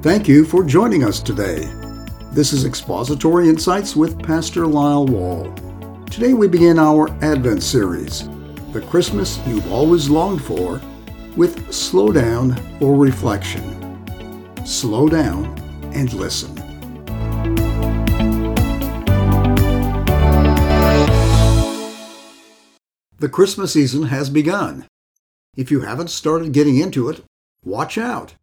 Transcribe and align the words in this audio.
Thank 0.00 0.28
you 0.28 0.44
for 0.44 0.62
joining 0.62 1.02
us 1.02 1.20
today. 1.20 1.68
This 2.30 2.52
is 2.52 2.64
Expository 2.64 3.48
Insights 3.48 3.96
with 3.96 4.22
Pastor 4.22 4.64
Lyle 4.64 5.04
Wall. 5.04 5.52
Today 6.04 6.34
we 6.34 6.46
begin 6.46 6.78
our 6.78 7.10
Advent 7.20 7.64
series, 7.64 8.28
The 8.70 8.80
Christmas 8.80 9.44
You've 9.44 9.72
Always 9.72 10.08
Longed 10.08 10.40
For, 10.40 10.80
with 11.36 11.72
Slow 11.74 12.12
Down 12.12 12.56
or 12.80 12.94
Reflection. 12.94 14.06
Slow 14.64 15.08
down 15.08 15.46
and 15.92 16.12
listen. 16.12 16.54
The 23.18 23.28
Christmas 23.28 23.72
season 23.72 24.04
has 24.04 24.30
begun. 24.30 24.86
If 25.56 25.72
you 25.72 25.80
haven't 25.80 26.10
started 26.10 26.52
getting 26.52 26.78
into 26.78 27.08
it, 27.08 27.24
watch 27.64 27.98
out. 27.98 28.34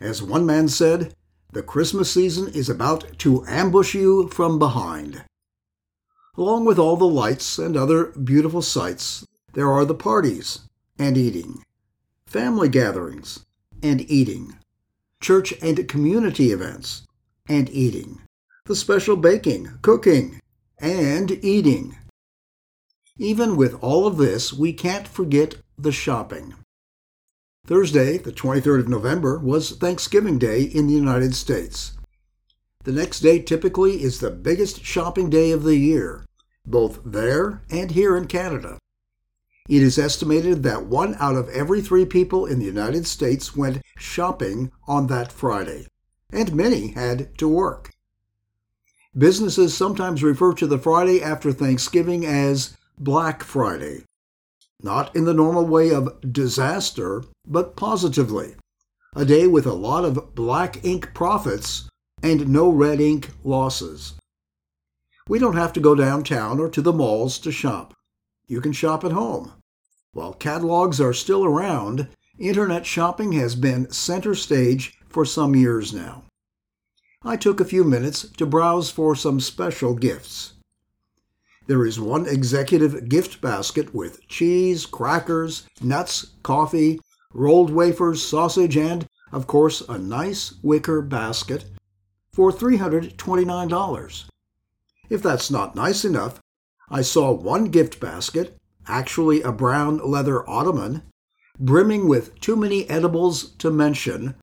As 0.00 0.22
one 0.22 0.44
man 0.44 0.68
said, 0.68 1.14
the 1.52 1.62
Christmas 1.62 2.12
season 2.12 2.48
is 2.48 2.68
about 2.68 3.18
to 3.18 3.44
ambush 3.46 3.94
you 3.94 4.28
from 4.28 4.58
behind. 4.58 5.24
Along 6.36 6.64
with 6.64 6.80
all 6.80 6.96
the 6.96 7.06
lights 7.06 7.58
and 7.58 7.76
other 7.76 8.06
beautiful 8.06 8.60
sights, 8.60 9.24
there 9.52 9.70
are 9.70 9.84
the 9.84 9.94
parties 9.94 10.62
and 10.98 11.16
eating, 11.16 11.62
family 12.26 12.68
gatherings 12.68 13.46
and 13.82 14.00
eating, 14.10 14.58
church 15.20 15.54
and 15.62 15.88
community 15.88 16.50
events 16.50 17.06
and 17.48 17.70
eating, 17.70 18.20
the 18.66 18.74
special 18.74 19.16
baking, 19.16 19.78
cooking, 19.80 20.40
and 20.80 21.30
eating. 21.44 21.96
Even 23.16 23.56
with 23.56 23.74
all 23.80 24.08
of 24.08 24.16
this, 24.16 24.52
we 24.52 24.72
can't 24.72 25.06
forget 25.06 25.54
the 25.78 25.92
shopping. 25.92 26.54
Thursday, 27.66 28.18
the 28.18 28.30
23rd 28.30 28.80
of 28.80 28.88
November, 28.88 29.38
was 29.38 29.70
Thanksgiving 29.70 30.38
Day 30.38 30.62
in 30.62 30.86
the 30.86 30.92
United 30.92 31.34
States. 31.34 31.94
The 32.84 32.92
next 32.92 33.20
day 33.20 33.38
typically 33.38 34.02
is 34.02 34.20
the 34.20 34.30
biggest 34.30 34.84
shopping 34.84 35.30
day 35.30 35.50
of 35.50 35.62
the 35.62 35.78
year, 35.78 36.26
both 36.66 37.00
there 37.06 37.62
and 37.70 37.92
here 37.92 38.18
in 38.18 38.26
Canada. 38.26 38.78
It 39.66 39.82
is 39.82 39.98
estimated 39.98 40.62
that 40.62 40.84
one 40.84 41.16
out 41.18 41.36
of 41.36 41.48
every 41.48 41.80
three 41.80 42.04
people 42.04 42.44
in 42.44 42.58
the 42.58 42.66
United 42.66 43.06
States 43.06 43.56
went 43.56 43.80
shopping 43.96 44.70
on 44.86 45.06
that 45.06 45.32
Friday, 45.32 45.86
and 46.30 46.54
many 46.54 46.88
had 46.88 47.38
to 47.38 47.48
work. 47.48 47.92
Businesses 49.16 49.74
sometimes 49.74 50.22
refer 50.22 50.52
to 50.52 50.66
the 50.66 50.76
Friday 50.76 51.22
after 51.22 51.50
Thanksgiving 51.50 52.26
as 52.26 52.76
Black 52.98 53.42
Friday. 53.42 54.04
Not 54.84 55.16
in 55.16 55.24
the 55.24 55.32
normal 55.32 55.66
way 55.66 55.90
of 55.92 56.20
disaster, 56.30 57.24
but 57.46 57.74
positively. 57.74 58.54
A 59.16 59.24
day 59.24 59.46
with 59.46 59.64
a 59.64 59.72
lot 59.72 60.04
of 60.04 60.34
black 60.34 60.84
ink 60.84 61.14
profits 61.14 61.88
and 62.22 62.48
no 62.48 62.68
red 62.68 63.00
ink 63.00 63.30
losses. 63.42 64.12
We 65.26 65.38
don't 65.38 65.56
have 65.56 65.72
to 65.72 65.80
go 65.80 65.94
downtown 65.94 66.60
or 66.60 66.68
to 66.68 66.82
the 66.82 66.92
malls 66.92 67.38
to 67.38 67.50
shop. 67.50 67.94
You 68.46 68.60
can 68.60 68.74
shop 68.74 69.04
at 69.04 69.12
home. 69.12 69.54
While 70.12 70.34
catalogs 70.34 71.00
are 71.00 71.14
still 71.14 71.46
around, 71.46 72.08
internet 72.38 72.84
shopping 72.84 73.32
has 73.32 73.54
been 73.54 73.90
center 73.90 74.34
stage 74.34 74.98
for 75.08 75.24
some 75.24 75.56
years 75.56 75.94
now. 75.94 76.24
I 77.22 77.36
took 77.36 77.58
a 77.58 77.64
few 77.64 77.84
minutes 77.84 78.28
to 78.36 78.44
browse 78.44 78.90
for 78.90 79.16
some 79.16 79.40
special 79.40 79.94
gifts. 79.94 80.53
There 81.66 81.86
is 81.86 81.98
one 81.98 82.26
executive 82.26 83.08
gift 83.08 83.40
basket 83.40 83.94
with 83.94 84.26
cheese, 84.28 84.84
crackers, 84.84 85.66
nuts, 85.80 86.26
coffee, 86.42 87.00
rolled 87.32 87.70
wafers, 87.70 88.22
sausage, 88.22 88.76
and, 88.76 89.06
of 89.32 89.46
course, 89.46 89.80
a 89.88 89.96
nice 89.96 90.54
wicker 90.62 91.00
basket 91.00 91.64
for 92.32 92.52
$329. 92.52 94.24
If 95.08 95.22
that's 95.22 95.50
not 95.50 95.74
nice 95.74 96.04
enough, 96.04 96.40
I 96.90 97.00
saw 97.00 97.32
one 97.32 97.66
gift 97.66 97.98
basket, 97.98 98.56
actually 98.86 99.40
a 99.40 99.50
brown 99.50 99.98
leather 99.98 100.48
ottoman, 100.48 101.02
brimming 101.58 102.08
with 102.08 102.38
too 102.40 102.56
many 102.56 102.88
edibles 102.90 103.52
to 103.56 103.70
mention, 103.70 104.34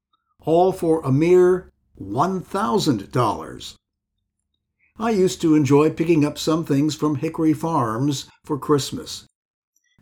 all 0.43 0.71
for 0.71 1.01
a 1.01 1.11
mere 1.11 1.71
$1,000. 2.01 3.75
I 4.99 5.11
used 5.11 5.41
to 5.41 5.55
enjoy 5.55 5.89
picking 5.89 6.25
up 6.25 6.37
some 6.37 6.65
things 6.65 6.95
from 6.95 7.15
Hickory 7.15 7.53
Farms 7.53 8.29
for 8.43 8.57
Christmas. 8.57 9.25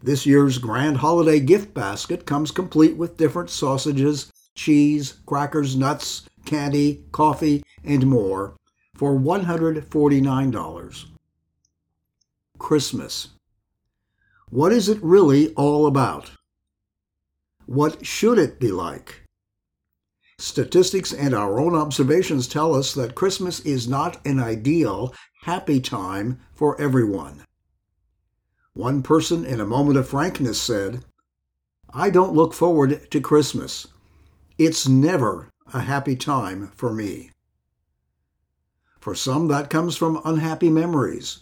This 0.01 0.25
year's 0.25 0.57
grand 0.57 0.97
holiday 0.97 1.39
gift 1.39 1.73
basket 1.73 2.25
comes 2.25 2.51
complete 2.51 2.97
with 2.97 3.17
different 3.17 3.49
sausages, 3.49 4.31
cheese, 4.55 5.19
crackers, 5.25 5.75
nuts, 5.75 6.27
candy, 6.45 7.03
coffee, 7.11 7.63
and 7.83 8.07
more 8.07 8.55
for 8.95 9.13
$149. 9.13 11.05
Christmas. 12.57 13.29
What 14.49 14.71
is 14.71 14.89
it 14.89 15.01
really 15.01 15.53
all 15.53 15.85
about? 15.85 16.31
What 17.65 18.05
should 18.05 18.39
it 18.39 18.59
be 18.59 18.71
like? 18.71 19.23
Statistics 20.39 21.11
and 21.11 21.33
our 21.33 21.59
own 21.59 21.75
observations 21.75 22.47
tell 22.47 22.73
us 22.73 22.93
that 22.93 23.13
Christmas 23.13 23.59
is 23.59 23.89
not 23.89 24.25
an 24.25 24.39
ideal, 24.39 25.13
happy 25.41 25.81
time 25.81 26.39
for 26.53 26.79
everyone. 26.79 27.43
One 28.71 29.03
person, 29.03 29.43
in 29.43 29.59
a 29.59 29.65
moment 29.65 29.97
of 29.97 30.07
frankness, 30.07 30.59
said, 30.59 31.03
I 31.93 32.09
don't 32.09 32.33
look 32.33 32.53
forward 32.53 33.11
to 33.11 33.19
Christmas. 33.19 33.87
It's 34.57 34.87
never 34.87 35.49
a 35.73 35.81
happy 35.81 36.15
time 36.15 36.71
for 36.73 36.93
me. 36.93 37.31
For 39.01 39.15
some, 39.15 39.49
that 39.49 39.69
comes 39.69 39.97
from 39.97 40.21
unhappy 40.23 40.69
memories, 40.69 41.39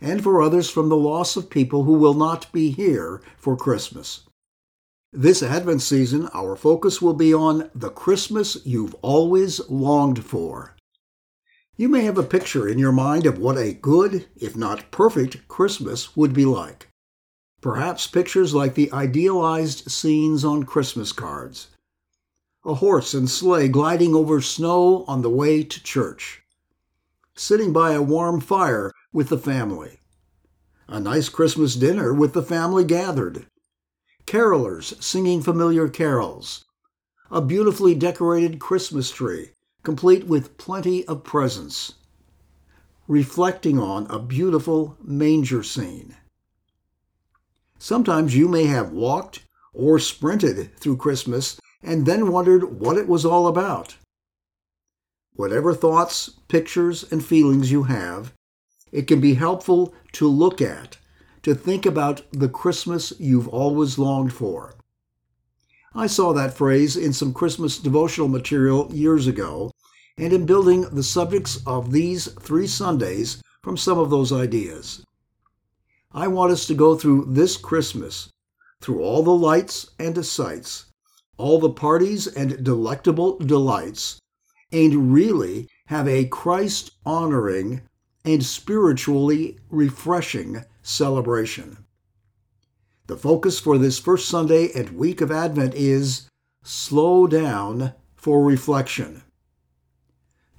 and 0.00 0.22
for 0.22 0.40
others, 0.40 0.70
from 0.70 0.88
the 0.88 0.96
loss 0.96 1.36
of 1.36 1.50
people 1.50 1.82
who 1.82 1.94
will 1.94 2.14
not 2.14 2.52
be 2.52 2.70
here 2.70 3.20
for 3.38 3.56
Christmas. 3.56 4.25
This 5.12 5.40
Advent 5.40 5.82
season, 5.82 6.28
our 6.34 6.56
focus 6.56 7.00
will 7.00 7.14
be 7.14 7.32
on 7.32 7.70
the 7.74 7.90
Christmas 7.90 8.58
you've 8.66 8.94
always 9.02 9.60
longed 9.70 10.24
for. 10.24 10.74
You 11.76 11.88
may 11.88 12.02
have 12.02 12.18
a 12.18 12.24
picture 12.24 12.68
in 12.68 12.78
your 12.78 12.92
mind 12.92 13.24
of 13.24 13.38
what 13.38 13.56
a 13.56 13.72
good, 13.72 14.26
if 14.34 14.56
not 14.56 14.90
perfect, 14.90 15.46
Christmas 15.46 16.16
would 16.16 16.32
be 16.32 16.44
like. 16.44 16.88
Perhaps 17.60 18.08
pictures 18.08 18.52
like 18.52 18.74
the 18.74 18.92
idealized 18.92 19.90
scenes 19.90 20.44
on 20.44 20.64
Christmas 20.64 21.12
cards. 21.12 21.68
A 22.64 22.74
horse 22.74 23.14
and 23.14 23.30
sleigh 23.30 23.68
gliding 23.68 24.14
over 24.14 24.40
snow 24.40 25.04
on 25.06 25.22
the 25.22 25.30
way 25.30 25.62
to 25.62 25.82
church. 25.82 26.42
Sitting 27.36 27.72
by 27.72 27.92
a 27.92 28.02
warm 28.02 28.40
fire 28.40 28.90
with 29.12 29.28
the 29.28 29.38
family. 29.38 30.00
A 30.88 30.98
nice 30.98 31.28
Christmas 31.28 31.76
dinner 31.76 32.12
with 32.12 32.32
the 32.32 32.42
family 32.42 32.84
gathered 32.84 33.46
carolers 34.26 35.00
singing 35.02 35.40
familiar 35.40 35.88
carols, 35.88 36.64
a 37.30 37.40
beautifully 37.40 37.94
decorated 37.94 38.58
Christmas 38.58 39.10
tree, 39.10 39.50
complete 39.84 40.26
with 40.26 40.58
plenty 40.58 41.06
of 41.06 41.22
presents, 41.22 41.94
reflecting 43.06 43.78
on 43.78 44.06
a 44.08 44.18
beautiful 44.18 44.96
manger 45.00 45.62
scene. 45.62 46.16
Sometimes 47.78 48.36
you 48.36 48.48
may 48.48 48.64
have 48.64 48.90
walked 48.90 49.44
or 49.72 49.98
sprinted 49.98 50.76
through 50.76 50.96
Christmas 50.96 51.60
and 51.82 52.04
then 52.04 52.32
wondered 52.32 52.80
what 52.80 52.96
it 52.96 53.06
was 53.06 53.24
all 53.24 53.46
about. 53.46 53.96
Whatever 55.34 55.72
thoughts, 55.72 56.30
pictures, 56.48 57.04
and 57.12 57.24
feelings 57.24 57.70
you 57.70 57.84
have, 57.84 58.32
it 58.90 59.06
can 59.06 59.20
be 59.20 59.34
helpful 59.34 59.94
to 60.12 60.26
look 60.26 60.60
at 60.60 60.96
to 61.46 61.54
think 61.54 61.86
about 61.86 62.22
the 62.32 62.48
Christmas 62.48 63.12
you've 63.20 63.46
always 63.46 64.00
longed 64.00 64.32
for. 64.32 64.74
I 65.94 66.08
saw 66.08 66.32
that 66.32 66.56
phrase 66.56 66.96
in 66.96 67.12
some 67.12 67.32
Christmas 67.32 67.78
devotional 67.78 68.26
material 68.26 68.92
years 68.92 69.28
ago, 69.28 69.70
and 70.18 70.32
in 70.32 70.44
building 70.44 70.80
the 70.90 71.04
subjects 71.04 71.62
of 71.64 71.92
these 71.92 72.26
three 72.32 72.66
Sundays 72.66 73.40
from 73.62 73.76
some 73.76 73.96
of 73.96 74.10
those 74.10 74.32
ideas. 74.32 75.04
I 76.10 76.26
want 76.26 76.50
us 76.50 76.66
to 76.66 76.74
go 76.74 76.96
through 76.96 77.26
this 77.28 77.56
Christmas, 77.56 78.28
through 78.80 79.00
all 79.00 79.22
the 79.22 79.30
lights 79.30 79.90
and 80.00 80.26
sights, 80.26 80.86
all 81.36 81.60
the 81.60 81.70
parties 81.70 82.26
and 82.26 82.64
delectable 82.64 83.38
delights, 83.38 84.18
and 84.72 85.12
really 85.12 85.68
have 85.86 86.08
a 86.08 86.24
Christ 86.24 86.90
honoring 87.04 87.82
and 88.24 88.44
spiritually 88.44 89.60
refreshing 89.70 90.64
celebration. 90.86 91.78
The 93.08 93.16
focus 93.16 93.58
for 93.58 93.76
this 93.76 93.98
first 93.98 94.28
Sunday 94.28 94.70
and 94.72 94.90
week 94.90 95.20
of 95.20 95.32
Advent 95.32 95.74
is 95.74 96.28
slow 96.62 97.26
down 97.26 97.92
for 98.14 98.44
reflection. 98.44 99.22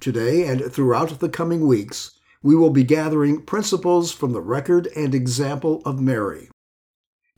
Today 0.00 0.46
and 0.46 0.70
throughout 0.70 1.18
the 1.18 1.28
coming 1.28 1.66
weeks, 1.66 2.12
we 2.42 2.54
will 2.54 2.70
be 2.70 2.84
gathering 2.84 3.42
principles 3.42 4.12
from 4.12 4.32
the 4.32 4.40
record 4.40 4.88
and 4.94 5.14
example 5.14 5.82
of 5.84 6.00
Mary 6.00 6.50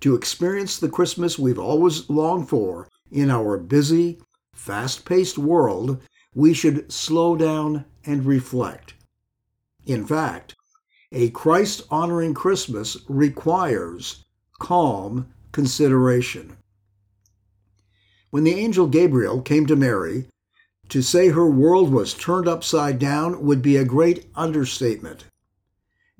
to 0.00 0.14
experience 0.14 0.76
the 0.76 0.88
Christmas 0.88 1.38
we've 1.38 1.58
always 1.58 2.10
longed 2.10 2.48
for 2.48 2.88
in 3.10 3.30
our 3.30 3.56
busy, 3.56 4.20
fast 4.54 5.04
paced 5.04 5.38
world. 5.38 6.02
we 6.34 6.54
should 6.54 6.90
slow 6.90 7.36
down 7.36 7.84
and 8.04 8.24
reflect. 8.24 8.94
In 9.86 10.06
fact, 10.06 10.54
a 11.12 11.30
Christ 11.30 11.82
honoring 11.90 12.34
Christmas 12.34 12.96
requires 13.08 14.24
calm 14.58 15.32
consideration. 15.52 16.56
When 18.30 18.44
the 18.44 18.54
angel 18.54 18.86
Gabriel 18.86 19.42
came 19.42 19.66
to 19.66 19.74
Mary, 19.74 20.28
to 20.88 21.02
say 21.02 21.28
her 21.28 21.48
world 21.48 21.92
was 21.92 22.14
turned 22.14 22.46
upside 22.46 22.98
down 22.98 23.44
would 23.44 23.62
be 23.62 23.76
a 23.76 23.84
great 23.84 24.26
understatement. 24.36 25.24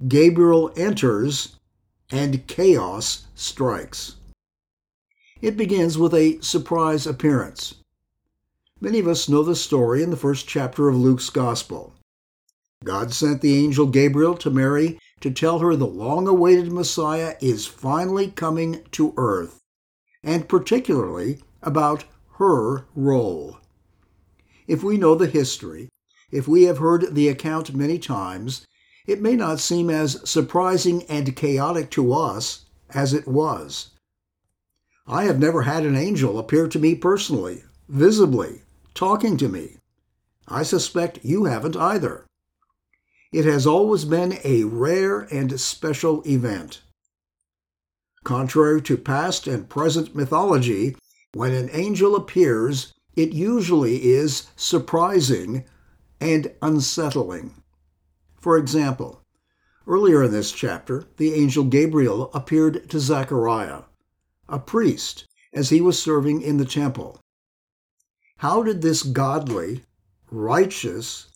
Gabriel 0.09 0.73
enters 0.77 1.57
and 2.11 2.47
chaos 2.47 3.27
strikes. 3.35 4.17
It 5.41 5.57
begins 5.57 5.97
with 5.97 6.15
a 6.15 6.41
surprise 6.41 7.07
appearance. 7.07 7.77
Many 8.81 8.99
of 8.99 9.07
us 9.07 9.29
know 9.29 9.43
the 9.43 9.55
story 9.55 10.03
in 10.03 10.11
the 10.11 10.17
first 10.17 10.49
chapter 10.49 10.89
of 10.89 10.97
Luke's 10.97 11.31
Gospel. 11.31 11.95
God 12.83 13.13
sent 13.13 13.43
the 13.43 13.59
angel 13.63 13.87
Gabriel 13.87 14.35
to 14.39 14.51
Mary 14.51 14.99
to 15.21 15.31
tell 15.31 15.59
her 15.59 15.77
the 15.77 15.87
long 15.87 16.27
awaited 16.27 16.73
Messiah 16.73 17.37
is 17.41 17.67
finally 17.67 18.31
coming 18.31 18.83
to 18.93 19.13
earth, 19.19 19.61
and 20.23 20.49
particularly 20.49 21.41
about 21.63 22.05
her 22.39 22.87
role. 22.95 23.59
If 24.67 24.83
we 24.83 24.97
know 24.97 25.15
the 25.15 25.27
history, 25.27 25.91
if 26.31 26.49
we 26.49 26.63
have 26.63 26.79
heard 26.79 27.15
the 27.15 27.29
account 27.29 27.75
many 27.75 27.99
times, 27.99 28.67
it 29.07 29.21
may 29.21 29.37
not 29.37 29.61
seem 29.61 29.91
as 29.91 30.27
surprising 30.29 31.03
and 31.03 31.37
chaotic 31.37 31.91
to 31.91 32.15
us 32.15 32.65
as 32.89 33.13
it 33.13 33.29
was. 33.29 33.91
I 35.07 35.25
have 35.25 35.39
never 35.39 35.63
had 35.63 35.85
an 35.85 35.97
angel 35.97 36.39
appear 36.39 36.67
to 36.69 36.79
me 36.79 36.95
personally, 36.95 37.65
visibly, 37.89 38.63
talking 38.95 39.37
to 39.37 39.49
me. 39.49 39.77
I 40.49 40.63
suspect 40.63 41.25
you 41.25 41.45
haven't 41.45 41.77
either. 41.77 42.25
It 43.33 43.45
has 43.45 43.67
always 43.67 44.05
been 44.05 44.39
a 44.43 44.65
rare 44.65 45.21
and 45.21 45.61
special 45.61 46.23
event. 46.27 46.83
Contrary 48.25 48.83
to 48.83 48.97
past 48.97 49.47
and 49.47 49.69
present 49.69 50.17
mythology, 50.17 50.97
when 51.33 51.53
an 51.53 51.71
angel 51.73 52.17
appears, 52.17 52.93
it 53.15 53.33
usually 53.33 54.11
is 54.11 54.49
surprising 54.57 55.65
and 56.21 56.53
unsettling. 56.61 57.63
For 58.41 58.57
example, 58.57 59.23
earlier 59.87 60.25
in 60.25 60.33
this 60.33 60.51
chapter, 60.51 61.05
the 61.17 61.35
angel 61.35 61.65
Gabriel 61.65 62.33
appeared 62.35 62.91
to 62.91 62.99
Zechariah, 62.99 63.83
a 64.49 64.59
priest, 64.59 65.27
as 65.53 65.71
he 65.71 65.81
was 65.81 66.03
serving 66.03 66.43
in 66.43 66.57
the 66.57 66.65
temple. 66.65 67.21
How 68.39 68.63
did 68.63 68.83
this 68.83 69.03
godly, 69.03 69.85
righteous, 70.31 71.30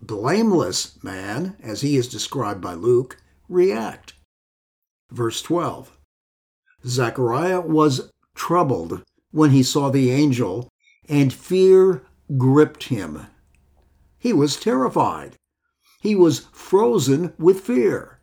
blameless 0.00 1.02
man, 1.02 1.56
as 1.62 1.80
he 1.80 1.96
is 1.96 2.08
described 2.08 2.60
by 2.60 2.74
Luke, 2.74 3.18
react? 3.48 4.14
Verse 5.10 5.42
12 5.42 5.96
Zechariah 6.84 7.60
was 7.60 8.12
troubled 8.34 9.02
when 9.30 9.50
he 9.50 9.62
saw 9.62 9.90
the 9.90 10.10
angel, 10.10 10.68
and 11.08 11.32
fear 11.32 12.02
gripped 12.36 12.84
him. 12.84 13.26
He 14.18 14.32
was 14.32 14.56
terrified. 14.56 15.36
He 16.00 16.14
was 16.14 16.46
frozen 16.52 17.32
with 17.38 17.60
fear. 17.60 18.20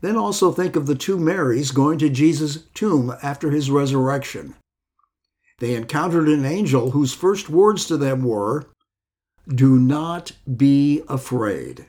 Then 0.00 0.16
also 0.16 0.52
think 0.52 0.76
of 0.76 0.86
the 0.86 0.94
two 0.94 1.18
Marys 1.18 1.70
going 1.70 1.98
to 2.00 2.10
Jesus' 2.10 2.64
tomb 2.74 3.14
after 3.22 3.50
his 3.50 3.70
resurrection. 3.70 4.54
They 5.60 5.74
encountered 5.74 6.28
an 6.28 6.44
angel 6.44 6.90
whose 6.90 7.14
first 7.14 7.48
words 7.48 7.86
to 7.86 7.96
them 7.96 8.24
were, 8.24 8.66
Do 9.48 9.78
not 9.78 10.32
be 10.56 11.02
afraid. 11.08 11.86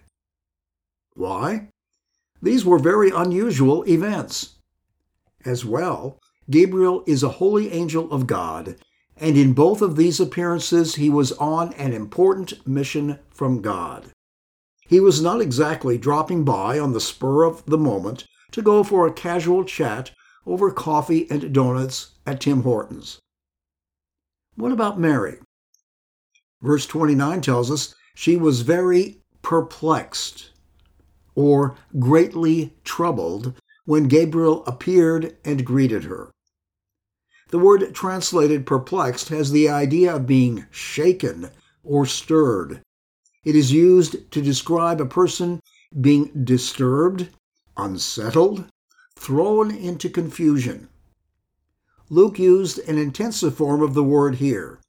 Why? 1.14 1.70
These 2.42 2.66
were 2.66 2.80
very 2.80 3.12
unusual 3.12 3.84
events. 3.88 4.56
As 5.46 5.64
well, 5.64 6.20
Gabriel 6.50 7.04
is 7.08 7.24
a 7.24 7.40
holy 7.40 7.72
angel 7.72 8.12
of 8.12 8.28
God, 8.28 8.76
and 9.18 9.38
in 9.38 9.54
both 9.54 9.82
of 9.82 9.96
these 9.96 10.20
appearances 10.20 10.96
he 10.96 11.10
was 11.10 11.32
on 11.34 11.74
an 11.74 11.94
important 11.94 12.68
mission 12.68 13.20
from 13.30 13.62
God. 13.62 14.12
He 14.88 15.00
was 15.00 15.22
not 15.22 15.42
exactly 15.42 15.98
dropping 15.98 16.44
by 16.44 16.78
on 16.78 16.92
the 16.92 17.00
spur 17.00 17.44
of 17.44 17.66
the 17.66 17.78
moment 17.78 18.26
to 18.52 18.62
go 18.62 18.84
for 18.84 19.08
a 19.08 19.14
casual 19.14 19.64
chat 19.64 20.12
over 20.46 20.72
coffee 20.72 21.26
and 21.32 21.54
donuts 21.54 22.12
at 22.26 22.42
Tim 22.42 22.64
Hortons. 22.64 23.20
What 24.56 24.72
about 24.72 25.00
Mary? 25.00 25.38
Verse 26.62 26.86
29 26.86 27.42
tells 27.42 27.70
us 27.72 27.96
she 28.14 28.38
was 28.38 28.62
very 28.62 29.22
perplexed 29.42 30.52
or 31.36 31.76
greatly 32.00 32.74
troubled 32.84 33.54
when 33.86 34.08
Gabriel 34.08 34.66
appeared 34.66 35.38
and 35.44 35.66
greeted 35.66 36.06
her. 36.06 36.32
The 37.50 37.60
word 37.60 37.94
translated 37.94 38.66
perplexed 38.66 39.30
has 39.30 39.52
the 39.52 39.70
idea 39.70 40.16
of 40.16 40.26
being 40.26 40.66
shaken 40.72 41.52
or 41.84 42.06
stirred. 42.06 42.82
It 43.44 43.56
is 43.56 43.72
used 43.72 44.32
to 44.32 44.42
describe 44.42 45.00
a 45.00 45.06
person 45.06 45.60
being 46.02 46.32
disturbed, 46.44 47.30
unsettled, 47.78 48.66
thrown 49.16 49.72
into 49.72 50.10
confusion. 50.10 50.90
Luke 52.10 52.40
used 52.40 52.80
an 52.90 52.98
intensive 52.98 53.56
form 53.56 53.82
of 53.82 53.94
the 53.94 54.04
word 54.04 54.36
here. 54.36 54.80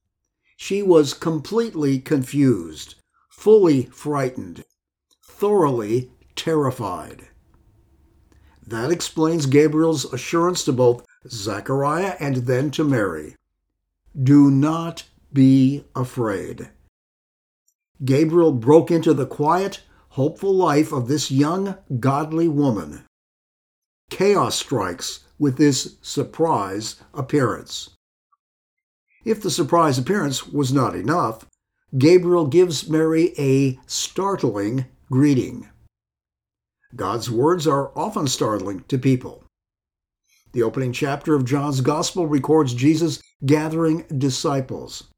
She 0.57 0.83
was 0.83 1.15
completely 1.15 1.99
confused, 1.99 2.95
fully 3.29 3.85
frightened, 3.87 4.65
thoroughly 5.23 6.11
terrified. 6.35 7.29
That 8.67 8.91
explains 8.91 9.47
Gabriel's 9.47 10.13
assurance 10.13 10.65
to 10.65 10.73
both 10.73 11.07
Zechariah 11.29 12.17
and 12.19 12.37
then 12.47 12.71
to 12.73 12.85
Mary 12.85 13.37
Do 14.21 14.51
not 14.51 15.05
be 15.33 15.85
afraid. 15.95 16.71
Gabriel 18.05 18.53
broke 18.53 18.91
into 18.91 19.15
the 19.15 19.27
quiet, 19.27 19.83
hopeful 20.11 20.55
life 20.55 20.93
of 20.93 21.09
this 21.09 21.31
young, 21.31 21.77
godly 22.01 22.49
woman. 22.49 23.05
Chaos 24.11 24.57
strikes 24.57 25.21
with 25.39 25.57
this 25.57 25.97
surprise 26.03 26.97
appearance. 27.15 27.96
If 29.27 29.43
the 29.43 29.51
surprise 29.51 29.99
appearance 29.99 30.47
was 30.47 30.73
not 30.73 30.95
enough, 30.95 31.47
Gabriel 31.99 32.47
gives 32.47 32.89
Mary 32.89 33.35
a 33.37 33.77
startling 33.85 34.87
greeting. 35.11 35.69
God's 36.95 37.29
words 37.29 37.67
are 37.67 37.91
often 37.99 38.29
startling 38.29 38.85
to 38.87 38.97
people. 38.97 39.43
The 40.53 40.63
opening 40.63 40.93
chapter 40.93 41.35
of 41.35 41.45
John's 41.45 41.81
Gospel 41.81 42.29
records 42.29 42.73
Jesus 42.73 43.21
gathering 43.45 44.05
disciples. 44.17 45.09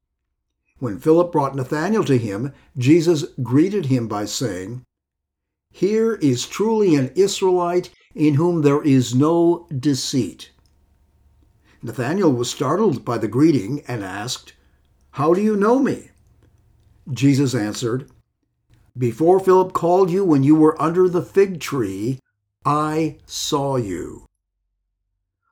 When 0.79 0.99
Philip 0.99 1.31
brought 1.31 1.55
Nathanael 1.55 2.05
to 2.05 2.17
him, 2.17 2.55
Jesus 2.79 3.27
greeted 3.43 3.87
him 3.87 4.09
by 4.09 4.25
saying, 4.25 4.85
Here 5.71 6.15
is 6.15 6.47
truly 6.47 6.95
an 6.95 7.13
Israelite 7.15 7.91
in 8.15 8.35
whom 8.35 8.63
there 8.63 8.83
is 8.83 9.15
no 9.15 9.67
deceit. 9.79 10.51
Nathanael 11.83 12.33
was 12.33 12.51
startled 12.51 13.05
by 13.05 13.19
the 13.19 13.29
greeting 13.29 13.83
and 13.87 14.03
asked, 14.03 14.55
How 15.13 15.35
do 15.35 15.41
you 15.41 15.57
know 15.57 15.79
me? 15.79 16.11
Jesus 17.11 17.55
answered, 17.55 18.11
Before 18.97 19.39
Philip 19.39 19.73
called 19.73 20.11
you 20.11 20.25
when 20.25 20.43
you 20.43 20.55
were 20.55 20.81
under 20.81 21.09
the 21.09 21.23
fig 21.23 21.61
tree, 21.61 22.19
I 22.65 23.19
saw 23.27 23.77
you. 23.77 24.27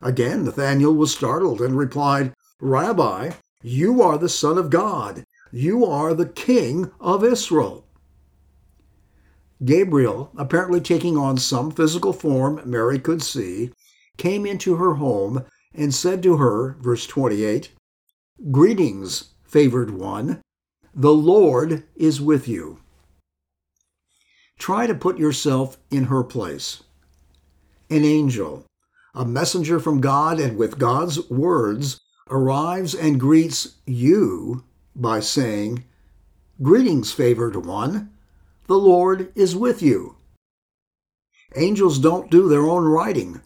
Again, 0.02 0.44
Nathanael 0.44 0.94
was 0.94 1.12
startled 1.12 1.60
and 1.60 1.76
replied, 1.76 2.34
Rabbi, 2.60 3.32
you 3.62 4.02
are 4.02 4.18
the 4.18 4.28
Son 4.28 4.58
of 4.58 4.70
God. 4.70 5.24
You 5.52 5.84
are 5.84 6.12
the 6.12 6.26
King 6.26 6.90
of 7.00 7.24
Israel. 7.24 7.86
Gabriel, 9.64 10.30
apparently 10.36 10.80
taking 10.80 11.16
on 11.16 11.38
some 11.38 11.70
physical 11.70 12.12
form 12.12 12.60
Mary 12.64 12.98
could 12.98 13.22
see, 13.22 13.70
came 14.18 14.44
into 14.44 14.76
her 14.76 14.94
home 14.94 15.44
and 15.76 15.94
said 15.94 16.22
to 16.22 16.36
her, 16.36 16.76
verse 16.80 17.06
28, 17.06 17.70
Greetings, 18.50 19.30
favored 19.44 19.90
one. 19.90 20.40
The 20.94 21.14
Lord 21.14 21.84
is 21.94 22.20
with 22.20 22.48
you. 22.48 22.80
Try 24.58 24.86
to 24.86 24.94
put 24.94 25.18
yourself 25.18 25.76
in 25.90 26.04
her 26.04 26.24
place. 26.24 26.82
An 27.90 28.04
angel, 28.04 28.66
a 29.14 29.24
messenger 29.24 29.78
from 29.78 30.00
God 30.00 30.40
and 30.40 30.56
with 30.56 30.78
God's 30.78 31.28
words, 31.30 32.00
arrives 32.30 32.94
and 32.94 33.20
greets 33.20 33.76
you 33.86 34.64
by 34.94 35.20
saying, 35.20 35.84
Greetings, 36.62 37.12
favored 37.12 37.66
one. 37.66 38.10
The 38.66 38.78
Lord 38.78 39.30
is 39.34 39.54
with 39.54 39.82
you. 39.82 40.16
Angels 41.54 41.98
don't 41.98 42.30
do 42.30 42.48
their 42.48 42.62
own 42.62 42.84
writing, 42.84 43.40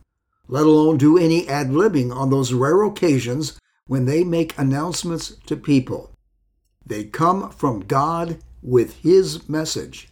let 0.50 0.66
alone 0.66 0.98
do 0.98 1.16
any 1.16 1.48
ad 1.48 1.68
libbing 1.68 2.14
on 2.14 2.28
those 2.28 2.52
rare 2.52 2.82
occasions 2.82 3.56
when 3.86 4.04
they 4.04 4.24
make 4.24 4.58
announcements 4.58 5.36
to 5.46 5.56
people. 5.56 6.10
They 6.84 7.04
come 7.04 7.50
from 7.50 7.86
God 7.86 8.38
with 8.60 9.02
his 9.02 9.48
message. 9.48 10.08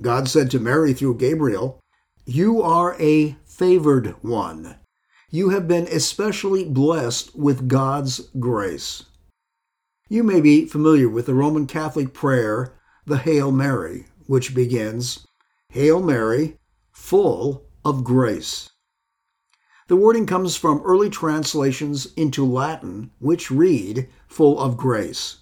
God 0.00 0.28
said 0.28 0.50
to 0.50 0.58
Mary 0.58 0.92
through 0.92 1.18
Gabriel, 1.18 1.78
You 2.24 2.60
are 2.60 2.96
a 3.00 3.36
favored 3.44 4.16
one. 4.20 4.76
You 5.30 5.50
have 5.50 5.68
been 5.68 5.86
especially 5.86 6.64
blessed 6.64 7.36
with 7.36 7.68
God's 7.68 8.20
grace. 8.40 9.04
You 10.08 10.24
may 10.24 10.40
be 10.40 10.66
familiar 10.66 11.08
with 11.08 11.26
the 11.26 11.34
Roman 11.34 11.66
Catholic 11.66 12.12
prayer, 12.12 12.74
the 13.06 13.18
Hail 13.18 13.52
Mary, 13.52 14.06
which 14.26 14.56
begins, 14.56 15.24
Hail 15.70 16.02
Mary, 16.02 16.58
full 16.92 17.64
of 17.84 18.02
grace. 18.02 18.70
The 19.88 19.96
wording 19.96 20.26
comes 20.26 20.56
from 20.56 20.82
early 20.84 21.08
translations 21.08 22.12
into 22.16 22.44
Latin, 22.44 23.12
which 23.20 23.52
read, 23.52 24.08
full 24.26 24.58
of 24.58 24.76
grace. 24.76 25.36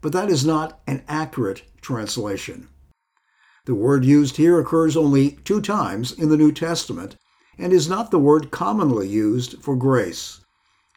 But 0.00 0.12
that 0.12 0.28
is 0.28 0.44
not 0.44 0.80
an 0.88 1.04
accurate 1.06 1.62
translation. 1.80 2.68
The 3.66 3.74
word 3.76 4.04
used 4.04 4.38
here 4.38 4.58
occurs 4.58 4.96
only 4.96 5.32
two 5.44 5.60
times 5.60 6.10
in 6.10 6.30
the 6.30 6.36
New 6.36 6.50
Testament 6.50 7.16
and 7.58 7.72
is 7.72 7.88
not 7.88 8.10
the 8.10 8.18
word 8.18 8.50
commonly 8.50 9.06
used 9.06 9.62
for 9.62 9.76
grace. 9.76 10.40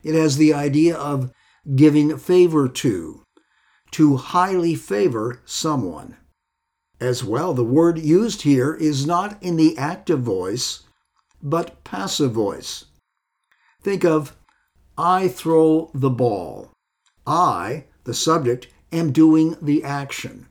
It 0.02 0.16
has 0.16 0.38
the 0.38 0.54
idea 0.54 0.96
of 0.96 1.32
giving 1.76 2.18
favor 2.18 2.68
to, 2.68 3.24
to 3.92 4.18
highly 4.18 4.74
favor 4.74 5.42
someone. 5.46 6.18
As 7.00 7.24
well, 7.24 7.54
the 7.54 7.64
word 7.64 8.00
used 8.00 8.42
here 8.42 8.74
is 8.74 9.06
not 9.06 9.42
in 9.44 9.58
the 9.58 9.78
active 9.78 10.22
voice, 10.22 10.84
but 11.44 11.84
passive 11.84 12.32
voice. 12.32 12.86
Think 13.82 14.06
of, 14.06 14.36
I 14.98 15.28
throw 15.28 15.92
the 15.94 16.10
ball. 16.10 16.72
I, 17.28 17.86
the 18.06 18.14
subject, 18.14 18.68
am 18.92 19.12
doing 19.12 19.58
the 19.62 19.84
action. 19.84 20.48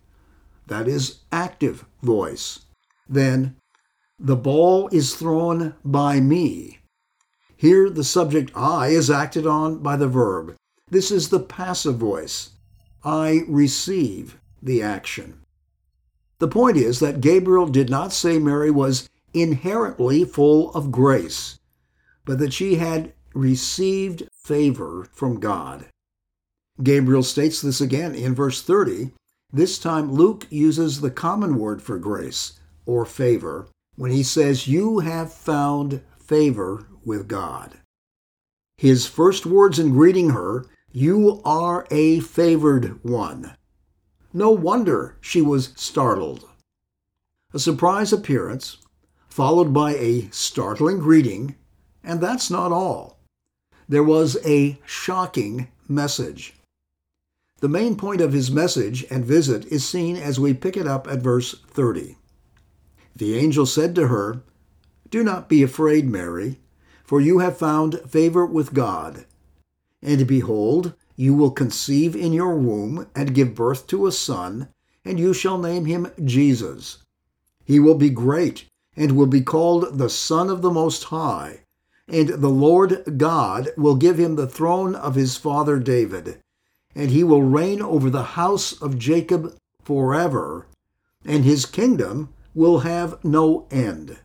That 0.67 0.87
is 0.87 1.21
active 1.33 1.87
voice. 2.03 2.61
Then, 3.09 3.57
the 4.19 4.37
ball 4.37 4.89
is 4.93 5.15
thrown 5.15 5.75
by 5.85 6.21
me. 6.21 6.79
Here, 7.57 7.89
the 7.89 8.05
subject 8.05 8.53
I 8.55 8.89
is 8.89 9.11
acted 9.11 9.47
on 9.47 9.79
by 9.79 9.97
the 9.97 10.09
verb. 10.09 10.55
This 10.91 11.11
is 11.11 11.31
the 11.31 11.41
passive 11.41 11.97
voice. 11.97 12.51
I 13.05 13.43
receive 13.49 14.39
the 14.63 14.83
action. 14.83 15.41
The 16.39 16.49
point 16.49 16.77
is 16.77 17.01
that 17.01 17.21
Gabriel 17.21 17.67
did 17.67 17.89
not 17.89 18.13
say 18.13 18.39
Mary 18.39 18.71
was 18.71 19.09
inherently 19.35 20.25
full 20.25 20.73
of 20.75 20.93
grace, 20.93 21.59
but 22.25 22.39
that 22.39 22.53
she 22.53 22.77
had 22.77 23.12
received 23.35 24.29
favor 24.33 25.09
from 25.12 25.41
God. 25.41 25.87
Gabriel 26.83 27.23
states 27.23 27.61
this 27.61 27.81
again 27.81 28.15
in 28.15 28.35
verse 28.35 28.62
30. 28.62 29.12
This 29.53 29.79
time, 29.79 30.12
Luke 30.12 30.47
uses 30.51 31.01
the 31.01 31.11
common 31.11 31.59
word 31.59 31.83
for 31.83 31.99
grace 31.99 32.59
or 32.87 33.05
favor 33.05 33.69
when 33.97 34.11
he 34.11 34.23
says, 34.23 34.69
You 34.69 35.01
have 35.01 35.33
found 35.33 36.03
favor 36.19 36.87
with 37.05 37.29
God. 37.29 37.79
His 38.79 39.07
first 39.07 39.45
words 39.47 39.79
in 39.79 39.91
greeting 39.91 40.31
her, 40.31 40.65
You 40.91 41.43
are 41.45 41.87
a 41.91 42.21
favored 42.21 43.05
one. 43.05 43.55
No 44.33 44.51
wonder 44.51 45.19
she 45.21 45.43
was 45.43 45.73
startled. 45.77 46.49
A 47.53 47.59
surprise 47.59 48.12
appearance, 48.12 48.79
followed 49.33 49.73
by 49.73 49.95
a 49.95 50.29
startling 50.31 50.99
greeting, 50.99 51.55
and 52.05 52.21
that's 52.21 52.51
not 52.51 52.71
all. 52.71 53.19
There 53.89 54.03
was 54.05 54.37
a 54.45 54.79
shocking 54.85 55.69
message. 55.89 56.53
The 57.61 57.69
main 57.69 57.97
point 57.97 58.21
of 58.21 58.35
his 58.35 58.51
message 58.51 59.07
and 59.11 59.25
visit 59.25 59.65
is 59.73 59.89
seen 59.89 60.17
as 60.17 60.39
we 60.39 60.53
pick 60.53 60.77
it 60.77 60.87
up 60.87 61.09
at 61.09 61.23
verse 61.23 61.55
30. 61.69 62.19
The 63.17 63.39
angel 63.39 63.65
said 63.65 63.95
to 63.95 64.09
her, 64.09 64.43
Do 65.09 65.25
not 65.25 65.49
be 65.49 65.62
afraid, 65.62 66.11
Mary, 66.11 66.59
for 67.03 67.19
you 67.19 67.39
have 67.39 67.57
found 67.57 68.01
favor 68.07 68.45
with 68.45 68.75
God. 68.75 69.25
And 70.03 70.27
behold, 70.27 70.93
you 71.17 71.33
will 71.33 71.53
conceive 71.53 72.15
in 72.15 72.35
your 72.35 72.55
womb 72.55 73.07
and 73.15 73.35
give 73.35 73.55
birth 73.55 73.87
to 73.87 74.07
a 74.07 74.12
son, 74.12 74.69
and 75.07 75.19
you 75.19 75.33
shall 75.33 75.57
name 75.57 75.87
him 75.87 76.12
Jesus. 76.23 76.99
He 77.65 77.81
will 77.81 77.95
be 77.95 78.11
great 78.11 78.67
and 78.97 79.13
will 79.13 79.27
be 79.27 79.41
called 79.41 79.99
the 79.99 80.11
Son 80.11 80.51
of 80.51 80.63
the 80.63 80.71
Most 80.71 81.05
High. 81.05 81.61
And 82.09 82.29
the 82.29 82.49
Lord 82.49 83.17
God 83.17 83.71
will 83.77 83.97
give 83.97 84.19
him 84.19 84.37
the 84.37 84.47
throne 84.47 84.95
of 84.95 85.15
his 85.15 85.37
father 85.37 85.79
David, 85.79 86.41
and 86.95 87.11
he 87.11 87.25
will 87.25 87.43
reign 87.43 87.81
over 87.81 88.11
the 88.11 88.23
house 88.23 88.73
of 88.83 88.99
Jacob 88.99 89.57
forever, 89.83 90.67
and 91.25 91.45
his 91.45 91.65
kingdom 91.65 92.33
will 92.55 92.81
have 92.81 93.23
no 93.25 93.67
end. 93.71 94.19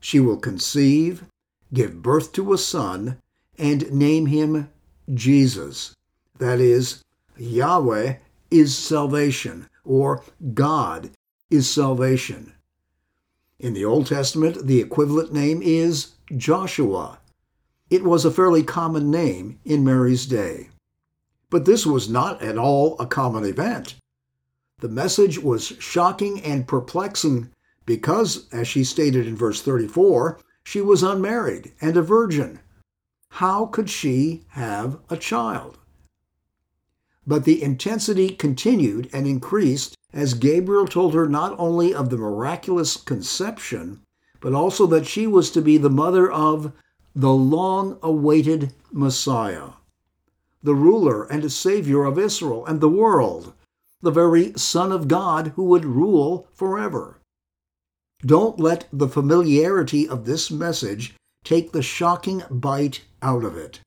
She 0.00 0.20
will 0.20 0.38
conceive, 0.38 1.24
give 1.72 2.02
birth 2.02 2.32
to 2.32 2.52
a 2.52 2.58
son, 2.58 3.18
and 3.58 3.92
name 3.92 4.26
him 4.26 4.70
Jesus. 5.12 5.94
That 6.38 6.60
is, 6.60 7.02
Yahweh 7.36 8.16
is 8.50 8.76
salvation, 8.76 9.68
or 9.84 10.22
God 10.54 11.10
is 11.50 11.70
salvation. 11.70 12.54
In 13.62 13.74
the 13.74 13.84
Old 13.84 14.08
Testament, 14.08 14.66
the 14.66 14.80
equivalent 14.80 15.32
name 15.32 15.62
is 15.62 16.14
Joshua. 16.36 17.20
It 17.90 18.02
was 18.02 18.24
a 18.24 18.30
fairly 18.32 18.64
common 18.64 19.08
name 19.08 19.60
in 19.64 19.84
Mary's 19.84 20.26
day. 20.26 20.70
But 21.48 21.64
this 21.64 21.86
was 21.86 22.08
not 22.08 22.42
at 22.42 22.58
all 22.58 22.98
a 22.98 23.06
common 23.06 23.44
event. 23.44 23.94
The 24.80 24.88
message 24.88 25.38
was 25.38 25.76
shocking 25.78 26.42
and 26.42 26.66
perplexing 26.66 27.50
because, 27.86 28.48
as 28.50 28.66
she 28.66 28.82
stated 28.82 29.28
in 29.28 29.36
verse 29.36 29.62
34, 29.62 30.40
she 30.64 30.80
was 30.80 31.04
unmarried 31.04 31.72
and 31.80 31.96
a 31.96 32.02
virgin. 32.02 32.58
How 33.28 33.66
could 33.66 33.88
she 33.88 34.42
have 34.48 34.98
a 35.08 35.16
child? 35.16 35.78
But 37.24 37.44
the 37.44 37.62
intensity 37.62 38.30
continued 38.30 39.08
and 39.12 39.28
increased 39.28 39.96
as 40.12 40.34
Gabriel 40.34 40.86
told 40.86 41.14
her 41.14 41.28
not 41.28 41.54
only 41.58 41.94
of 41.94 42.10
the 42.10 42.16
miraculous 42.16 42.96
conception, 42.96 44.00
but 44.40 44.52
also 44.52 44.86
that 44.86 45.06
she 45.06 45.26
was 45.26 45.50
to 45.50 45.62
be 45.62 45.78
the 45.78 45.90
mother 45.90 46.30
of 46.30 46.72
the 47.14 47.32
long 47.32 47.98
awaited 48.02 48.74
Messiah, 48.90 49.70
the 50.62 50.74
ruler 50.74 51.24
and 51.24 51.50
Savior 51.50 52.04
of 52.04 52.18
Israel 52.18 52.66
and 52.66 52.80
the 52.80 52.88
world, 52.88 53.52
the 54.00 54.10
very 54.10 54.52
Son 54.56 54.92
of 54.92 55.08
God 55.08 55.52
who 55.56 55.64
would 55.64 55.84
rule 55.84 56.48
forever. 56.52 57.18
Don't 58.24 58.60
let 58.60 58.88
the 58.92 59.08
familiarity 59.08 60.08
of 60.08 60.24
this 60.24 60.50
message 60.50 61.14
take 61.44 61.72
the 61.72 61.82
shocking 61.82 62.42
bite 62.50 63.02
out 63.20 63.44
of 63.44 63.56
it. 63.56 63.80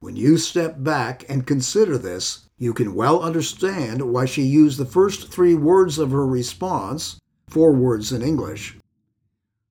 When 0.00 0.16
you 0.16 0.38
step 0.38 0.82
back 0.82 1.24
and 1.28 1.46
consider 1.46 1.98
this, 1.98 2.48
you 2.60 2.74
can 2.74 2.94
well 2.94 3.22
understand 3.22 4.12
why 4.12 4.26
she 4.26 4.42
used 4.42 4.78
the 4.78 4.84
first 4.84 5.32
three 5.32 5.54
words 5.54 5.98
of 5.98 6.10
her 6.10 6.26
response, 6.26 7.18
four 7.48 7.72
words 7.72 8.12
in 8.12 8.20
English. 8.20 8.76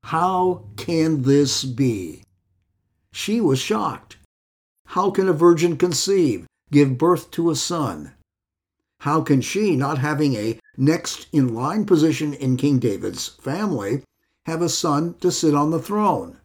How 0.05 0.65
can 0.75 1.21
this 1.21 1.63
be? 1.63 2.23
She 3.11 3.39
was 3.39 3.59
shocked. 3.59 4.17
How 4.87 5.11
can 5.11 5.29
a 5.29 5.33
virgin 5.33 5.77
conceive, 5.77 6.47
give 6.71 6.97
birth 6.97 7.29
to 7.31 7.51
a 7.51 7.55
son? 7.55 8.13
How 9.01 9.21
can 9.21 9.39
she, 9.39 9.75
not 9.75 9.99
having 9.99 10.33
a 10.33 10.59
next 10.75 11.27
in 11.31 11.53
line 11.53 11.85
position 11.85 12.33
in 12.33 12.57
King 12.57 12.79
David's 12.79 13.27
family, 13.27 14.01
have 14.47 14.63
a 14.63 14.67
son 14.67 15.13
to 15.21 15.31
sit 15.31 15.53
on 15.53 15.69
the 15.69 15.79
throne? 15.79 16.37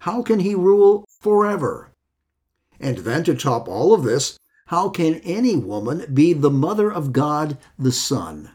How 0.00 0.20
can 0.20 0.40
he 0.40 0.54
rule 0.54 1.06
forever? 1.08 1.88
And 2.78 2.98
then 2.98 3.24
to 3.24 3.34
top 3.34 3.68
all 3.68 3.94
of 3.94 4.04
this, 4.04 4.38
how 4.66 4.88
can 4.88 5.16
any 5.16 5.56
woman 5.56 6.04
be 6.12 6.32
the 6.32 6.50
mother 6.50 6.92
of 6.92 7.12
God 7.12 7.56
the 7.78 7.92
Son? 7.92 8.50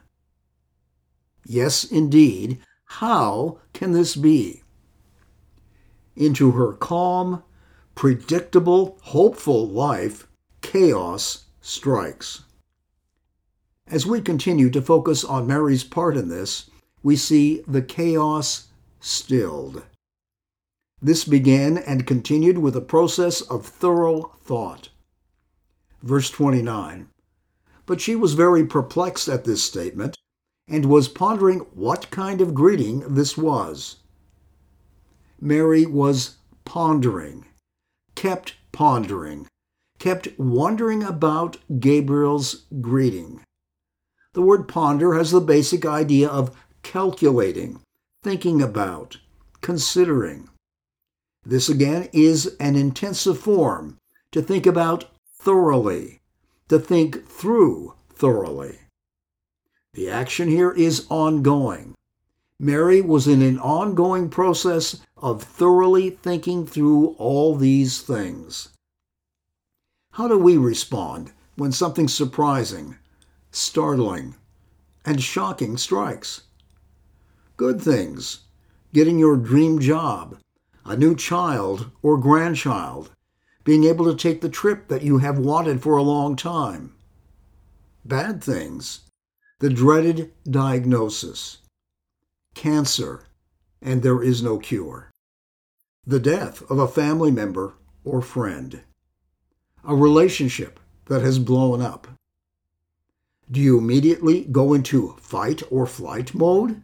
Yes, 1.46 1.84
indeed, 1.84 2.60
how 2.84 3.60
can 3.74 3.94
this 3.94 4.15
be? 4.15 4.63
Into 6.15 6.51
her 6.51 6.74
calm, 6.74 7.44
predictable, 7.96 8.98
hopeful 9.03 9.68
life, 9.68 10.27
chaos 10.62 11.46
strikes. 11.62 12.44
As 13.88 14.06
we 14.06 14.22
continue 14.22 14.70
to 14.70 14.82
focus 14.82 15.24
on 15.24 15.48
Mary's 15.48 15.84
part 15.84 16.18
in 16.18 16.27
this, 16.27 16.70
we 17.03 17.15
see 17.15 17.63
the 17.68 17.82
chaos 17.82 18.68
stilled. 19.00 19.84
This 21.01 21.24
began 21.24 21.77
and 21.77 22.06
continued 22.06 22.58
with 22.58 22.75
a 22.75 22.82
process 22.82 23.41
of 23.41 23.65
thorough 23.65 24.34
thought. 24.44 24.89
Verse 26.01 26.29
29. 26.29 27.10
But 27.86 28.01
she 28.01 28.15
was 28.15 28.34
very 28.34 28.65
perplexed 28.65 29.27
at 29.27 29.43
this 29.43 29.63
statement 29.63 30.17
and 30.67 30.86
was 30.86 31.08
pondering 31.08 31.60
what 31.74 32.10
kind 32.12 32.41
of 32.41 32.53
greeting 32.53 33.15
this 33.15 33.38
was. 33.38 33.98
Mary 35.39 35.86
was 35.86 36.38
pondering, 36.65 37.46
kept 38.15 38.55
pondering, 38.72 39.48
kept 40.00 40.27
wondering 40.39 41.03
about 41.03 41.58
Gabriel's 41.79 42.65
greeting. 42.79 43.43
The 44.34 44.41
word 44.41 44.67
ponder 44.67 45.15
has 45.15 45.31
the 45.31 45.41
basic 45.41 45.86
idea 45.86 46.29
of 46.29 46.55
calculating, 46.84 47.81
thinking 48.24 48.62
about, 48.62 49.17
considering. 49.62 50.50
This 51.43 51.70
again 51.70 52.08
is 52.13 52.55
an 52.60 52.75
intensive 52.75 53.38
form 53.38 53.98
to 54.31 54.41
think 54.41 54.65
about 54.65 55.05
thoroughly, 55.42 56.22
to 56.70 56.78
think 56.78 57.28
through 57.28 57.96
thoroughly. 58.14 58.78
The 59.96 60.08
action 60.08 60.48
here 60.48 60.72
is 60.72 61.08
ongoing. 61.10 61.96
Mary 62.60 63.02
was 63.02 63.28
in 63.28 63.42
an 63.42 63.58
ongoing 63.58 64.30
process 64.30 65.02
of 65.18 65.42
thoroughly 65.42 66.12
thinking 66.12 66.68
through 66.68 67.16
all 67.18 67.56
these 67.56 68.02
things. 68.02 68.70
How 70.12 70.28
do 70.28 70.38
we 70.38 70.58
respond 70.58 71.32
when 71.56 71.72
something 71.72 72.08
surprising, 72.08 72.98
startling, 73.50 74.36
and 75.04 75.24
shocking 75.24 75.76
strikes? 75.76 76.44
Good 77.58 77.82
things, 77.82 78.42
getting 78.94 79.18
your 79.18 79.38
dream 79.38 79.80
job, 79.80 80.38
a 80.86 80.96
new 80.96 81.16
child 81.16 81.90
or 82.04 82.18
grandchild, 82.18 83.10
being 83.63 83.84
able 83.84 84.06
to 84.06 84.15
take 84.15 84.41
the 84.41 84.50
trip 84.50 84.88
that 84.88 85.03
you 85.03 85.20
have 85.20 85.38
wanted 85.38 85.82
for 85.82 85.98
a 85.98 86.03
long 86.03 86.36
time. 86.36 86.94
Bad 88.03 88.44
things, 88.44 89.01
the 89.60 89.70
dreaded 89.70 90.32
diagnosis, 90.50 91.60
cancer, 92.56 93.25
and 93.82 94.01
there 94.01 94.24
is 94.24 94.41
no 94.41 94.58
cure, 94.58 95.12
the 96.06 96.20
death 96.20 96.63
of 96.70 96.80
a 96.80 96.88
family 96.88 97.32
member 97.32 97.74
or 98.03 98.22
friend, 98.22 98.82
a 99.84 99.96
relationship 99.96 100.80
that 101.06 101.22
has 101.22 101.39
blown 101.39 101.82
up. 101.82 102.08
Do 103.51 103.60
you 103.60 103.77
immediately 103.77 104.46
go 104.46 104.74
into 104.74 105.15
fight 105.20 105.62
or 105.70 105.86
flight 105.86 106.34
mode? 106.34 106.82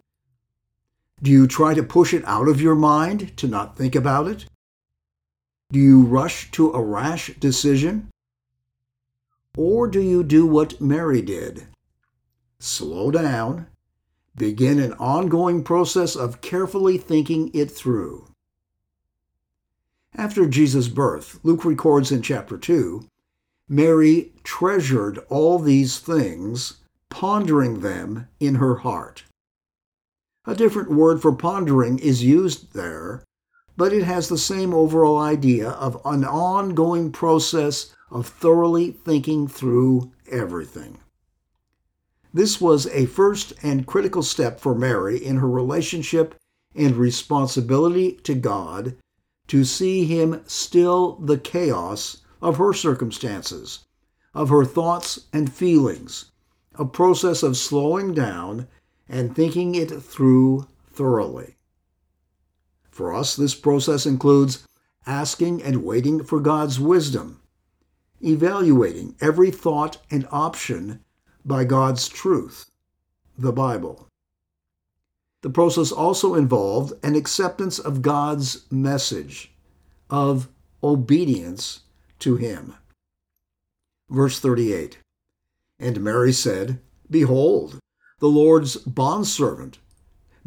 Do 1.24 1.32
you 1.32 1.48
try 1.48 1.74
to 1.74 1.82
push 1.82 2.14
it 2.14 2.26
out 2.26 2.48
of 2.48 2.62
your 2.62 2.76
mind 2.76 3.36
to 3.38 3.48
not 3.48 3.76
think 3.76 3.96
about 3.96 4.28
it? 4.28 4.46
Do 5.70 5.80
you 5.80 6.02
rush 6.04 6.50
to 6.52 6.72
a 6.72 6.82
rash 6.82 7.32
decision? 7.40 8.10
Or 9.58 9.88
do 9.88 10.00
you 10.00 10.24
do 10.24 10.46
what 10.46 10.80
Mary 10.80 11.22
did? 11.22 11.68
Slow 12.60 13.12
down, 13.12 13.68
begin 14.36 14.80
an 14.80 14.94
ongoing 14.94 15.64
process 15.64 16.16
of 16.16 16.40
carefully 16.42 16.98
thinking 16.98 17.52
it 17.54 17.70
through. 17.70 18.28
After 20.16 20.48
Jesus' 20.48 20.88
birth, 20.88 21.40
Luke 21.44 21.66
records 21.66 22.12
in 22.12 22.22
chapter 22.22 22.58
2, 22.58 23.06
Mary 23.68 24.32
treasured 24.44 25.20
all 25.30 25.60
these 25.60 26.00
things, 26.00 26.76
pondering 27.10 27.82
them 27.82 28.28
in 28.40 28.56
her 28.56 28.76
heart. 28.76 29.26
A 30.46 30.56
different 30.56 30.92
word 30.92 31.22
for 31.22 31.34
pondering 31.34 32.00
is 32.00 32.24
used 32.24 32.74
there, 32.74 33.24
but 33.78 33.94
it 33.94 34.04
has 34.04 34.28
the 34.28 34.38
same 34.38 34.74
overall 34.74 35.20
idea 35.20 35.70
of 35.70 36.02
an 36.04 36.26
ongoing 36.26 37.12
process 37.12 37.96
of 38.10 38.28
thoroughly 38.28 38.92
thinking 38.92 39.48
through 39.48 40.12
everything. 40.30 40.98
This 42.34 42.60
was 42.60 42.88
a 42.88 43.06
first 43.06 43.54
and 43.64 43.86
critical 43.86 44.24
step 44.24 44.60
for 44.60 44.76
Mary 44.76 45.24
in 45.24 45.38
her 45.38 45.50
relationship 45.50 46.36
and 46.76 46.96
responsibility 46.96 48.14
to 48.24 48.36
God 48.36 48.96
to 49.48 49.64
see 49.64 50.06
Him 50.06 50.42
still 50.46 51.16
the 51.16 51.38
chaos 51.38 52.18
of 52.42 52.58
her 52.58 52.74
circumstances, 52.74 53.86
of 54.34 54.50
her 54.50 54.66
thoughts 54.66 55.22
and 55.32 55.52
feelings, 55.52 56.32
a 56.76 56.86
process 56.86 57.44
of 57.44 57.58
slowing 57.58 58.14
down 58.14 58.68
and 59.08 59.36
thinking 59.36 59.74
it 59.76 59.90
through 59.90 60.68
thoroughly. 60.92 61.57
For 62.98 63.14
us, 63.14 63.36
this 63.36 63.54
process 63.54 64.08
includes 64.08 64.68
asking 65.06 65.62
and 65.62 65.84
waiting 65.84 66.24
for 66.24 66.40
God's 66.40 66.80
wisdom, 66.80 67.40
evaluating 68.24 69.16
every 69.22 69.52
thought 69.52 70.00
and 70.10 70.28
option 70.32 71.06
by 71.46 71.64
God's 71.64 72.08
truth, 72.08 72.72
the 73.38 73.52
Bible. 73.52 74.08
The 75.44 75.52
process 75.52 75.92
also 75.92 76.34
involved 76.34 76.94
an 77.04 77.14
acceptance 77.14 77.78
of 77.78 78.02
God's 78.02 78.66
message, 78.72 79.52
of 80.10 80.50
obedience 80.84 81.82
to 82.18 82.38
Him. 82.38 82.74
Verse 84.10 84.40
38 84.40 84.98
And 85.80 86.02
Mary 86.02 86.34
said, 86.34 86.80
Behold, 87.12 87.78
the 88.18 88.28
Lord's 88.28 88.76
bondservant, 88.76 89.78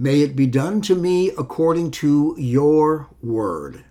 may 0.00 0.22
it 0.22 0.34
be 0.34 0.46
done 0.46 0.80
to 0.80 0.96
me 0.96 1.30
according 1.38 1.92
to 1.92 2.34
your 2.38 3.08
word. 3.22 3.84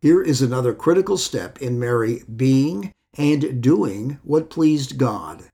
Here 0.00 0.22
is 0.22 0.40
another 0.40 0.72
critical 0.72 1.18
step 1.18 1.60
in 1.60 1.78
Mary 1.78 2.22
being 2.34 2.94
and 3.18 3.60
doing 3.60 4.18
what 4.22 4.48
pleased 4.48 4.96
God 4.96 5.50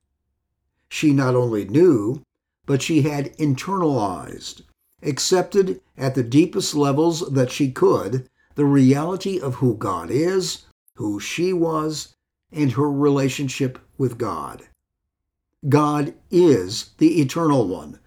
she 0.94 1.12
not 1.12 1.34
only 1.34 1.64
knew, 1.64 2.22
but 2.66 2.80
she 2.80 3.02
had 3.02 3.36
internalized, 3.36 4.62
accepted 5.02 5.80
at 5.98 6.14
the 6.14 6.22
deepest 6.22 6.72
levels 6.76 7.28
that 7.32 7.50
she 7.50 7.72
could, 7.72 8.28
the 8.54 8.64
reality 8.64 9.40
of 9.40 9.56
who 9.56 9.76
God 9.76 10.08
is, 10.08 10.66
who 10.94 11.18
she 11.18 11.52
was, 11.52 12.14
and 12.52 12.70
her 12.72 12.88
relationship 12.88 13.80
with 13.98 14.18
God. 14.18 14.68
God 15.68 16.14
is 16.30 16.90
the 16.98 17.20
Eternal 17.20 17.66
One, 17.66 17.98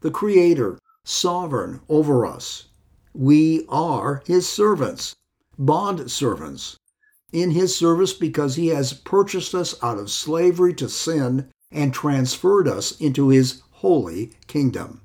the 0.00 0.12
Creator, 0.12 0.78
sovereign 1.04 1.80
over 1.88 2.26
us. 2.26 2.66
We 3.14 3.66
are 3.68 4.22
His 4.26 4.48
servants, 4.48 5.14
bond 5.58 6.10
servants, 6.10 6.76
in 7.32 7.50
His 7.50 7.76
service 7.76 8.12
because 8.12 8.56
He 8.56 8.68
has 8.68 8.92
purchased 8.92 9.54
us 9.54 9.74
out 9.82 9.98
of 9.98 10.10
slavery 10.10 10.74
to 10.74 10.88
sin 10.88 11.50
and 11.72 11.94
transferred 11.94 12.66
us 12.66 12.98
into 13.00 13.28
his 13.28 13.62
holy 13.70 14.32
kingdom. 14.46 15.02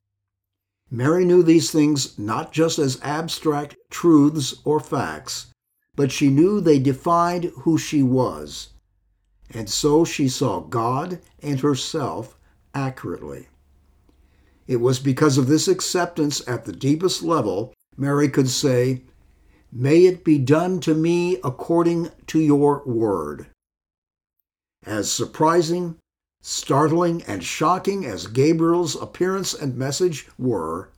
Mary 0.89 1.25
knew 1.25 1.43
these 1.43 1.71
things 1.71 2.17
not 2.17 2.51
just 2.51 2.79
as 2.79 2.99
abstract 3.01 3.75
truths 3.89 4.55
or 4.63 4.79
facts, 4.79 5.47
but 5.95 6.11
she 6.11 6.29
knew 6.29 6.59
they 6.59 6.79
defined 6.79 7.51
who 7.61 7.77
she 7.77 8.03
was. 8.03 8.69
And 9.51 9.69
so 9.69 10.03
she 10.05 10.27
saw 10.27 10.59
God 10.59 11.19
and 11.41 11.59
herself 11.59 12.37
accurately. 12.73 13.47
It 14.67 14.77
was 14.77 14.99
because 14.99 15.37
of 15.37 15.47
this 15.47 15.67
acceptance 15.67 16.47
at 16.47 16.65
the 16.65 16.73
deepest 16.73 17.21
level 17.21 17.73
Mary 17.97 18.29
could 18.29 18.49
say, 18.49 19.03
May 19.71 20.05
it 20.05 20.23
be 20.23 20.37
done 20.37 20.79
to 20.81 20.93
me 20.93 21.37
according 21.43 22.09
to 22.27 22.39
your 22.39 22.83
word. 22.85 23.47
As 24.85 25.11
surprising 25.11 25.97
Startling 26.47 27.23
and 27.23 27.43
shocking 27.43 28.05
as 28.05 28.27
Gabriel's 28.27 28.93
appearance 29.01 29.55
and 29.55 29.75
message 29.75 30.27
were, 30.37 30.91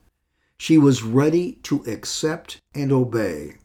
she 0.57 0.77
was 0.77 1.03
ready 1.03 1.53
to 1.63 1.81
accept 1.87 2.59
and 2.75 2.91
obey. 2.91 3.55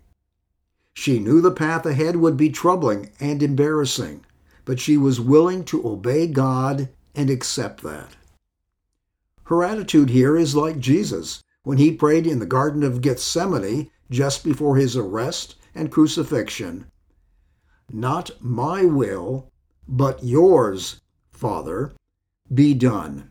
She 0.94 1.18
knew 1.18 1.40
the 1.40 1.50
path 1.50 1.84
ahead 1.84 2.14
would 2.14 2.36
be 2.36 2.50
troubling 2.50 3.10
and 3.18 3.42
embarrassing, 3.42 4.24
but 4.64 4.78
she 4.78 4.96
was 4.96 5.18
willing 5.18 5.64
to 5.64 5.84
obey 5.84 6.28
God 6.28 6.88
and 7.16 7.28
accept 7.28 7.82
that. 7.82 8.14
Her 9.44 9.64
attitude 9.64 10.10
here 10.10 10.36
is 10.36 10.54
like 10.54 10.78
Jesus 10.78 11.42
when 11.62 11.78
he 11.78 11.92
prayed 11.92 12.26
in 12.26 12.38
the 12.38 12.46
Garden 12.46 12.82
of 12.82 13.00
Gethsemane 13.00 13.90
just 14.10 14.44
before 14.44 14.76
his 14.76 14.96
arrest 14.96 15.56
and 15.74 15.90
crucifixion. 15.90 16.86
Not 17.90 18.30
my 18.40 18.84
will, 18.84 19.50
but 19.88 20.22
yours 20.22 21.00
Father, 21.32 21.92
be 22.54 22.72
done. 22.72 23.28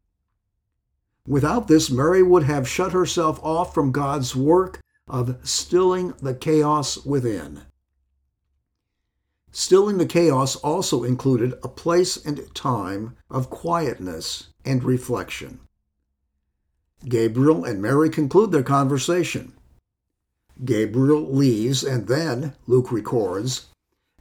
Without 1.26 1.70
this, 1.70 1.90
Mary 1.90 2.22
would 2.22 2.44
have 2.44 2.68
shut 2.68 2.92
herself 2.92 3.40
off 3.42 3.74
from 3.74 3.94
God's 3.94 4.36
work 4.36 4.82
of 5.08 5.38
stilling 5.48 6.14
the 6.22 6.34
chaos 6.34 7.06
within. 7.06 7.62
Stilling 9.52 9.98
the 9.98 10.06
chaos 10.06 10.56
also 10.58 11.04
included 11.04 11.54
a 11.64 11.68
place 11.70 12.18
and 12.18 12.54
time 12.54 13.16
of 13.30 13.50
quietness 13.50 14.48
and 14.66 14.84
reflection. 14.84 15.60
Gabriel 17.08 17.66
and 17.66 17.82
Mary 17.82 18.10
conclude 18.10 18.52
their 18.52 18.64
conversation. 18.64 19.54
Gabriel 20.64 21.28
leaves, 21.34 21.84
and 21.84 22.08
then, 22.08 22.54
Luke 22.68 22.92
records, 22.92 23.68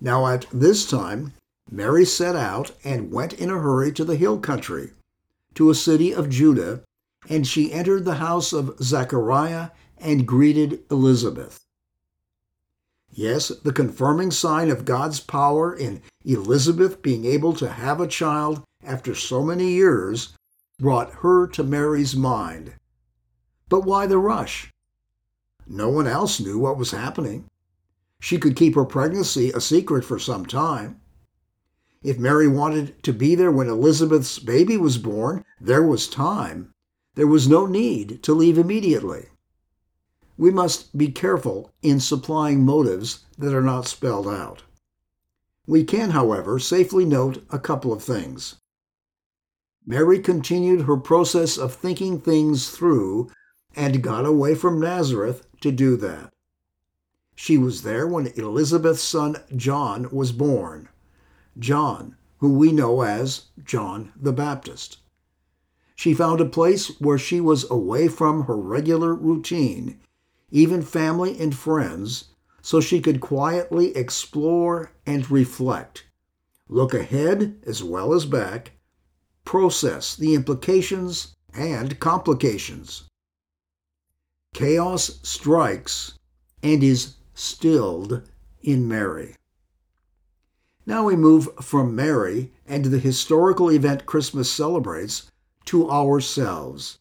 Now 0.01 0.27
at 0.27 0.47
this 0.53 0.89
time 0.89 1.35
Mary 1.71 2.05
set 2.05 2.35
out 2.35 2.73
and 2.83 3.13
went 3.13 3.35
in 3.35 3.51
a 3.51 3.59
hurry 3.59 3.93
to 3.93 4.05
the 4.05 4.17
hill 4.17 4.39
country, 4.39 4.93
to 5.55 5.71
a 5.71 5.75
city 5.75 6.13
of 6.13 6.31
Judah, 6.31 6.83
and 7.29 7.47
she 7.47 7.73
entered 7.73 8.05
the 8.05 8.15
house 8.15 8.53
of 8.53 8.79
Zechariah 8.83 9.71
and 9.99 10.27
greeted 10.27 10.81
Elizabeth. 10.91 11.61
Yes, 13.13 13.49
the 13.49 13.73
confirming 13.73 14.31
sign 14.31 14.71
of 14.71 14.85
God's 14.85 15.21
power 15.21 15.75
in 15.75 16.01
Elizabeth 16.25 17.03
being 17.03 17.25
able 17.25 17.53
to 17.55 17.69
have 17.69 18.01
a 18.01 18.07
child 18.07 18.63
after 18.85 19.15
so 19.15 19.43
many 19.43 19.73
years 19.73 20.33
brought 20.81 21.13
her 21.17 21.47
to 21.47 21.63
Mary's 21.63 22.17
mind. 22.17 22.75
But 23.69 23.85
why 23.85 24.07
the 24.07 24.19
rush? 24.19 24.73
No 25.67 25.89
one 25.89 26.07
else 26.07 26.41
knew 26.41 26.59
what 26.59 26.79
was 26.79 26.91
happening. 26.91 27.47
She 28.19 28.39
could 28.39 28.57
keep 28.57 28.75
her 28.75 28.85
pregnancy 28.85 29.51
a 29.51 29.61
secret 29.61 30.05
for 30.05 30.19
some 30.19 30.45
time. 30.45 31.01
If 32.03 32.19
Mary 32.19 32.49
wanted 32.49 33.03
to 33.03 33.13
be 33.13 33.35
there 33.35 33.53
when 33.53 33.69
Elizabeth's 33.69 34.39
baby 34.39 34.77
was 34.77 34.99
born, 34.99 35.45
there 35.61 35.83
was 35.83 36.09
time. 36.09 36.73
There 37.15 37.27
was 37.27 37.49
no 37.49 37.67
need 37.67 38.23
to 38.23 38.35
leave 38.35 38.57
immediately. 38.57 39.27
We 40.39 40.51
must 40.51 40.97
be 40.97 41.09
careful 41.09 41.71
in 41.83 42.01
supplying 42.01 42.65
motives 42.65 43.27
that 43.37 43.55
are 43.55 43.63
not 43.63 43.87
spelled 43.87 44.27
out. 44.27 44.63
We 45.67 45.85
can, 45.85 46.11
however, 46.11 46.59
safely 46.59 47.05
note 47.05 47.45
a 47.51 47.59
couple 47.59 47.93
of 47.93 48.03
things. 48.03 48.57
Mary 49.91 50.21
continued 50.21 50.83
her 50.83 50.97
process 50.97 51.59
of 51.59 51.75
thinking 51.75 52.21
things 52.21 52.71
through 52.71 53.29
and 53.75 54.05
got 54.05 54.25
away 54.25 54.55
from 54.55 54.79
Nazareth 54.79 55.45
to 55.61 55.73
do 55.73 55.97
that. 55.97 56.33
She 57.35 57.59
was 57.59 57.83
there 57.83 58.07
when 58.07 58.29
Elizabeth's 58.37 59.03
son 59.03 59.39
John 59.57 60.09
was 60.13 60.31
born. 60.31 60.89
John, 61.59 62.15
who 62.39 62.53
we 62.53 62.71
know 62.71 63.03
as 63.03 63.47
John 63.65 64.13
the 64.15 64.33
Baptist. 64.33 64.99
She 65.97 66.15
found 66.15 66.41
a 66.41 66.45
place 66.45 67.01
where 67.01 67.19
she 67.19 67.41
was 67.41 67.69
away 67.69 68.07
from 68.07 68.45
her 68.45 68.57
regular 68.57 69.13
routine, 69.13 69.99
even 70.53 70.83
family 70.83 71.37
and 71.41 71.53
friends, 71.53 72.27
so 72.63 72.81
she 72.81 73.01
could 73.01 73.21
quietly 73.21 73.97
explore 73.97 74.93
and 75.05 75.29
reflect, 75.33 76.07
look 76.69 76.95
ahead 76.95 77.61
as 77.67 77.83
well 77.83 78.15
as 78.15 78.25
back, 78.25 78.71
process 79.51 80.15
the 80.15 80.37
implications 80.37 81.35
and 81.53 81.99
complications. 81.99 83.03
Chaos 84.55 85.19
strikes 85.25 86.17
and 86.63 86.85
is 86.85 87.17
stilled 87.35 88.23
in 88.63 88.87
Mary. 88.87 89.35
Now 90.87 91.03
we 91.03 91.17
move 91.17 91.49
from 91.61 91.97
Mary 91.97 92.53
and 92.65 92.85
the 92.85 93.01
historical 93.01 93.73
event 93.73 94.07
Christmas 94.07 94.49
celebrates 94.49 95.29
to 95.65 95.91
ourselves 95.91 96.99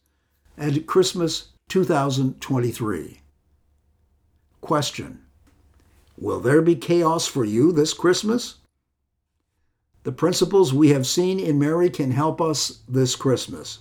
and 0.56 0.84
Christmas 0.88 1.50
2023. 1.68 3.20
Question 4.60 5.20
Will 6.18 6.40
there 6.40 6.62
be 6.62 6.74
chaos 6.74 7.28
for 7.28 7.44
you 7.44 7.70
this 7.70 7.94
Christmas? 7.94 8.56
The 10.02 10.12
principles 10.12 10.72
we 10.72 10.88
have 10.90 11.06
seen 11.06 11.38
in 11.38 11.58
Mary 11.58 11.90
can 11.90 12.10
help 12.12 12.40
us 12.40 12.80
this 12.88 13.16
Christmas. 13.16 13.80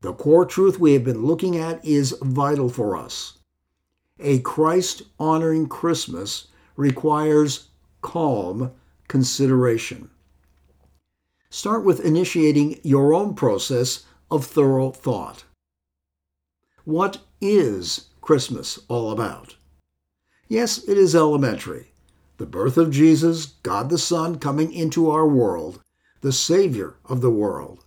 The 0.00 0.14
core 0.14 0.46
truth 0.46 0.78
we 0.78 0.94
have 0.94 1.04
been 1.04 1.26
looking 1.26 1.58
at 1.58 1.84
is 1.84 2.16
vital 2.22 2.70
for 2.70 2.96
us. 2.96 3.38
A 4.18 4.38
Christ 4.40 5.02
honoring 5.18 5.68
Christmas 5.68 6.48
requires 6.76 7.68
calm 8.00 8.72
consideration. 9.08 10.08
Start 11.50 11.84
with 11.84 12.00
initiating 12.00 12.80
your 12.82 13.12
own 13.12 13.34
process 13.34 14.06
of 14.30 14.46
thorough 14.46 14.90
thought. 14.90 15.44
What 16.84 17.18
is 17.42 18.08
Christmas 18.22 18.78
all 18.88 19.10
about? 19.10 19.56
Yes, 20.48 20.78
it 20.88 20.96
is 20.96 21.14
elementary. 21.14 21.89
The 22.40 22.46
birth 22.46 22.78
of 22.78 22.90
Jesus, 22.90 23.44
God 23.62 23.90
the 23.90 23.98
Son, 23.98 24.38
coming 24.38 24.72
into 24.72 25.10
our 25.10 25.28
world, 25.28 25.82
the 26.22 26.32
Savior 26.32 26.94
of 27.04 27.20
the 27.20 27.28
world. 27.28 27.84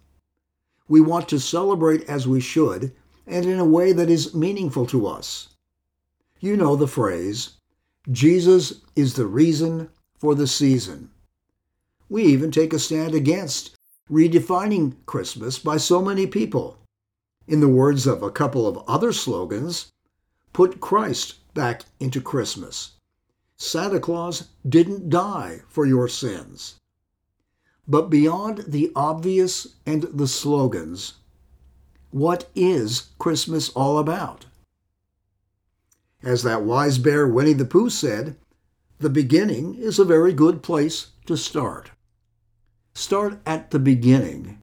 We 0.88 1.02
want 1.02 1.28
to 1.30 1.40
celebrate 1.40 2.08
as 2.08 2.28
we 2.28 2.40
should 2.40 2.94
and 3.26 3.48
in 3.48 3.58
a 3.58 3.66
way 3.66 3.94
that 3.94 4.12
is 4.12 4.36
meaningful 4.36 4.86
to 4.86 5.08
us. 5.08 5.56
You 6.40 6.56
know 6.56 6.76
the 6.76 6.88
phrase, 6.88 7.54
Jesus 8.12 8.82
is 8.96 9.16
the 9.16 9.26
reason 9.26 9.90
for 10.20 10.36
the 10.36 10.46
season. 10.46 11.10
We 12.08 12.22
even 12.26 12.52
take 12.52 12.74
a 12.74 12.78
stand 12.78 13.16
against 13.16 13.76
redefining 14.08 14.98
Christmas 15.08 15.58
by 15.58 15.78
so 15.78 16.00
many 16.00 16.28
people. 16.28 16.78
In 17.48 17.60
the 17.60 17.68
words 17.68 18.06
of 18.06 18.22
a 18.22 18.30
couple 18.30 18.68
of 18.68 18.88
other 18.88 19.14
slogans, 19.14 19.92
put 20.54 20.80
Christ 20.80 21.40
back 21.56 21.86
into 22.00 22.22
Christmas. 22.22 22.92
Santa 23.64 23.98
Claus 23.98 24.50
didn't 24.68 25.10
die 25.10 25.62
for 25.70 25.86
your 25.86 26.10
sins. 26.10 26.82
But 27.88 28.10
beyond 28.10 28.66
the 28.68 28.92
obvious 28.94 29.76
and 29.86 30.04
the 30.04 30.28
slogans, 30.28 31.14
what 32.12 32.50
is 32.56 33.12
Christmas 33.18 33.70
all 33.70 34.00
about? 34.00 34.48
As 36.22 36.44
that 36.44 36.64
wise 36.64 36.98
bear 36.98 37.26
Winnie 37.26 37.54
the 37.54 37.64
Pooh 37.64 37.90
said, 37.90 38.36
the 39.00 39.10
beginning 39.10 39.76
is 39.76 39.98
a 39.98 40.04
very 40.04 40.34
good 40.34 40.62
place 40.62 41.12
to 41.26 41.38
start. 41.38 41.92
Start 42.94 43.40
at 43.46 43.72
the 43.72 43.80
beginning 43.80 44.62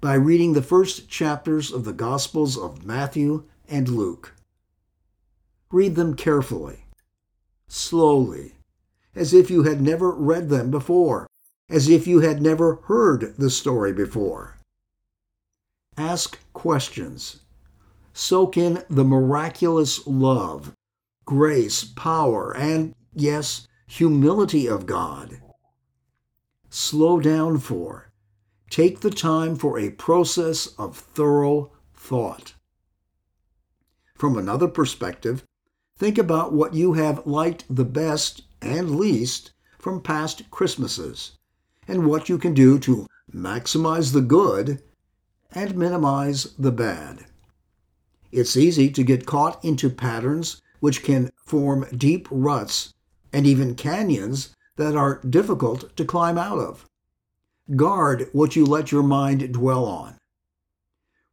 by 0.00 0.14
reading 0.14 0.54
the 0.54 0.62
first 0.62 1.08
chapters 1.08 1.70
of 1.70 1.84
the 1.84 1.92
Gospels 1.92 2.58
of 2.58 2.84
Matthew 2.84 3.44
and 3.68 3.88
Luke. 3.88 4.34
Read 5.70 5.94
them 5.94 6.16
carefully, 6.16 6.81
slowly, 7.72 8.54
as 9.14 9.32
if 9.32 9.50
you 9.50 9.62
had 9.62 9.80
never 9.80 10.10
read 10.10 10.48
them 10.48 10.70
before, 10.70 11.26
as 11.68 11.88
if 11.88 12.06
you 12.06 12.20
had 12.20 12.42
never 12.42 12.76
heard 12.86 13.34
the 13.38 13.50
story 13.50 13.92
before. 13.92 14.58
Ask 15.96 16.38
questions. 16.52 17.40
Soak 18.12 18.56
in 18.56 18.84
the 18.90 19.04
miraculous 19.04 20.06
love, 20.06 20.72
grace, 21.24 21.84
power, 21.84 22.54
and, 22.56 22.94
yes, 23.14 23.66
humility 23.86 24.66
of 24.66 24.86
God 24.86 25.40
slow 26.72 27.20
down 27.20 27.58
for. 27.58 28.10
Take 28.70 29.00
the 29.00 29.10
time 29.10 29.56
for 29.56 29.78
a 29.78 29.90
process 29.90 30.68
of 30.78 30.96
thorough 30.96 31.70
thought. 31.94 32.54
From 34.14 34.38
another 34.38 34.68
perspective, 34.68 35.44
think 36.02 36.18
about 36.18 36.52
what 36.52 36.74
you 36.74 36.94
have 36.94 37.24
liked 37.28 37.64
the 37.70 37.84
best 37.84 38.42
and 38.60 38.96
least 38.96 39.52
from 39.78 40.02
past 40.02 40.42
Christmases 40.50 41.38
and 41.86 42.04
what 42.04 42.28
you 42.28 42.38
can 42.38 42.54
do 42.54 42.76
to 42.80 43.06
maximize 43.32 44.12
the 44.12 44.20
good 44.20 44.82
and 45.52 45.76
minimize 45.76 46.54
the 46.58 46.72
bad. 46.72 47.26
It's 48.32 48.56
easy 48.56 48.90
to 48.90 49.04
get 49.04 49.26
caught 49.26 49.64
into 49.64 49.88
patterns 49.88 50.60
which 50.80 51.04
can 51.04 51.30
form 51.36 51.86
deep 51.96 52.26
ruts 52.32 52.92
and 53.32 53.46
even 53.46 53.76
canyons 53.76 54.56
that 54.74 54.96
are 54.96 55.20
difficult 55.20 55.96
to 55.96 56.04
climb 56.04 56.36
out 56.36 56.58
of. 56.58 56.84
Guard 57.76 58.28
what 58.32 58.56
you 58.56 58.66
let 58.66 58.90
your 58.90 59.04
mind 59.04 59.54
dwell 59.54 59.84
on. 59.84 60.16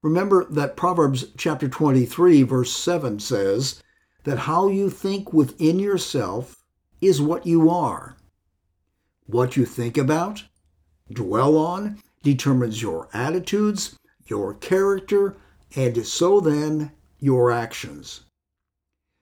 Remember 0.03 0.45
that 0.45 0.77
Proverbs 0.77 1.25
chapter 1.37 1.67
23 1.67 2.43
verse 2.43 2.71
7 2.71 3.19
says 3.19 3.81
that 4.23 4.39
how 4.39 4.67
you 4.67 4.89
think 4.89 5.33
within 5.33 5.79
yourself 5.79 6.55
is 7.01 7.21
what 7.21 7.45
you 7.45 7.69
are. 7.69 8.17
What 9.25 9.55
you 9.55 9.65
think 9.65 9.97
about, 9.97 10.43
dwell 11.11 11.57
on, 11.57 11.99
determines 12.23 12.81
your 12.81 13.07
attitudes, 13.13 13.97
your 14.27 14.53
character, 14.55 15.37
and 15.75 16.05
so 16.05 16.39
then 16.39 16.91
your 17.19 17.51
actions. 17.51 18.21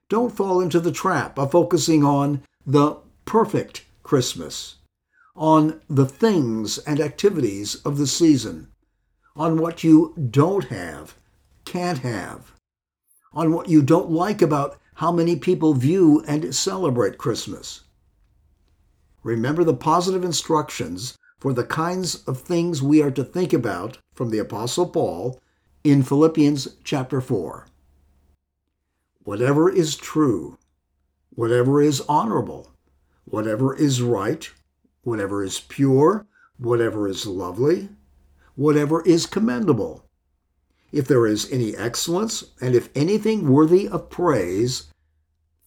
Don't 0.09 0.35
fall 0.35 0.61
into 0.61 0.79
the 0.79 0.91
trap 0.91 1.37
of 1.37 1.51
focusing 1.51 2.03
on 2.03 2.43
the 2.65 2.97
perfect 3.25 3.83
Christmas, 4.03 4.75
on 5.35 5.81
the 5.89 6.05
things 6.05 6.77
and 6.79 6.99
activities 6.99 7.75
of 7.83 7.97
the 7.97 8.07
season, 8.07 8.69
on 9.35 9.57
what 9.57 9.83
you 9.83 10.15
don't 10.31 10.65
have, 10.65 11.15
can't 11.65 11.99
have, 11.99 12.53
on 13.33 13.51
what 13.51 13.69
you 13.69 13.81
don't 13.81 14.09
like 14.09 14.41
about 14.41 14.79
how 14.97 15.11
many 15.11 15.35
people 15.35 15.75
view 15.75 16.23
and 16.27 16.55
celebrate 16.55 17.19
Christmas. 17.19 17.81
Remember 19.21 19.63
the 19.63 19.75
positive 19.75 20.23
instructions 20.23 21.15
for 21.37 21.53
the 21.53 21.63
kinds 21.63 22.15
of 22.23 22.41
things 22.41 22.81
we 22.81 23.03
are 23.03 23.11
to 23.11 23.23
think 23.23 23.53
about 23.53 23.99
from 24.15 24.31
the 24.31 24.39
Apostle 24.39 24.89
Paul 24.89 25.39
in 25.83 26.01
Philippians 26.01 26.77
chapter 26.83 27.21
4. 27.21 27.67
Whatever 29.23 29.69
is 29.69 29.95
true, 29.95 30.57
whatever 31.29 31.79
is 31.79 32.01
honorable, 32.09 32.71
whatever 33.25 33.75
is 33.75 34.01
right, 34.01 34.49
whatever 35.03 35.43
is 35.43 35.59
pure, 35.59 36.25
whatever 36.57 37.07
is 37.07 37.27
lovely, 37.27 37.89
whatever 38.55 39.03
is 39.03 39.27
commendable. 39.27 40.06
If 40.91 41.07
there 41.07 41.27
is 41.27 41.51
any 41.51 41.75
excellence, 41.75 42.43
and 42.61 42.73
if 42.75 42.89
anything 42.95 43.49
worthy 43.49 43.87
of 43.87 44.09
praise, 44.09 44.85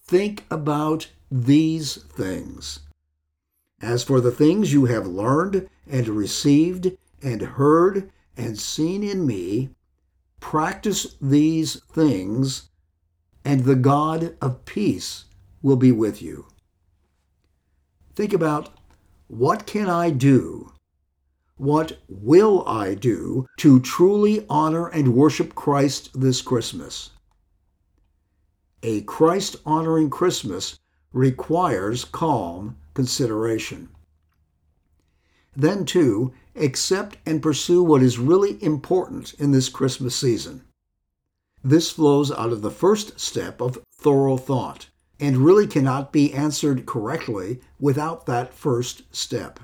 think 0.03 0.45
about 0.51 1.09
these 1.31 1.97
things. 1.97 2.81
As 3.81 4.03
for 4.03 4.21
the 4.21 4.31
things 4.31 4.73
you 4.73 4.87
have 4.87 5.07
learned 5.07 5.69
and 5.87 6.09
received 6.09 6.93
and 7.23 7.43
heard 7.43 8.11
and 8.37 8.59
seen 8.59 9.03
in 9.03 9.27
me, 9.27 9.71
practice 10.41 11.17
these 11.21 11.81
things, 11.93 12.71
and 13.45 13.65
the 13.65 13.77
God 13.77 14.37
of 14.41 14.65
peace 14.65 15.27
will 15.63 15.77
be 15.77 15.93
with 15.93 16.23
you. 16.23 16.47
Think 18.15 18.33
about 18.33 18.71
what 19.29 19.67
can 19.67 19.89
I 19.89 20.11
do? 20.11 20.73
What 21.61 21.99
will 22.09 22.67
I 22.67 22.95
do 22.95 23.47
to 23.59 23.81
truly 23.81 24.47
honor 24.49 24.89
and 24.89 25.15
worship 25.15 25.55
Christ 25.55 26.09
this 26.19 26.41
Christmas? 26.41 27.11
A 28.83 29.03
Christ 29.03 29.57
honoring 29.67 30.09
Christmas 30.09 30.79
requires 31.13 32.07
calm 32.07 32.79
consideration. 32.95 33.91
Then, 35.55 35.85
too, 35.85 36.33
accept 36.57 37.19
and 37.27 37.43
pursue 37.43 37.83
what 37.83 38.03
is 38.03 38.19
really 38.19 38.57
important 38.65 39.35
in 39.35 39.51
this 39.51 39.69
Christmas 39.69 40.17
season. 40.17 40.63
This 41.63 41.91
flows 41.91 42.33
out 42.33 42.53
of 42.53 42.63
the 42.63 42.71
first 42.71 43.21
step 43.21 43.61
of 43.61 43.79
thorough 43.93 44.39
thought 44.39 44.89
and 45.21 45.37
really 45.37 45.67
cannot 45.67 46.11
be 46.11 46.33
answered 46.33 46.87
correctly 46.87 47.61
without 47.79 48.25
that 48.25 48.55
first 48.55 49.03
step. 49.15 49.61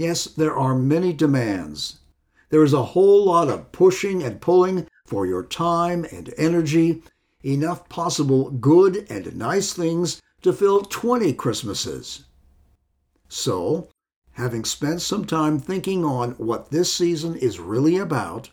Yes, 0.00 0.24
there 0.24 0.56
are 0.56 0.74
many 0.74 1.12
demands. 1.12 1.98
There 2.48 2.64
is 2.64 2.72
a 2.72 2.96
whole 2.96 3.26
lot 3.26 3.50
of 3.50 3.70
pushing 3.70 4.22
and 4.22 4.40
pulling 4.40 4.88
for 5.04 5.26
your 5.26 5.42
time 5.44 6.06
and 6.10 6.32
energy, 6.38 7.02
enough 7.44 7.86
possible 7.90 8.50
good 8.50 9.06
and 9.10 9.36
nice 9.36 9.74
things 9.74 10.22
to 10.40 10.54
fill 10.54 10.80
20 10.80 11.34
Christmases. 11.34 12.24
So, 13.28 13.90
having 14.32 14.64
spent 14.64 15.02
some 15.02 15.26
time 15.26 15.58
thinking 15.58 16.02
on 16.02 16.30
what 16.38 16.70
this 16.70 16.90
season 16.90 17.36
is 17.36 17.60
really 17.60 17.98
about, 17.98 18.48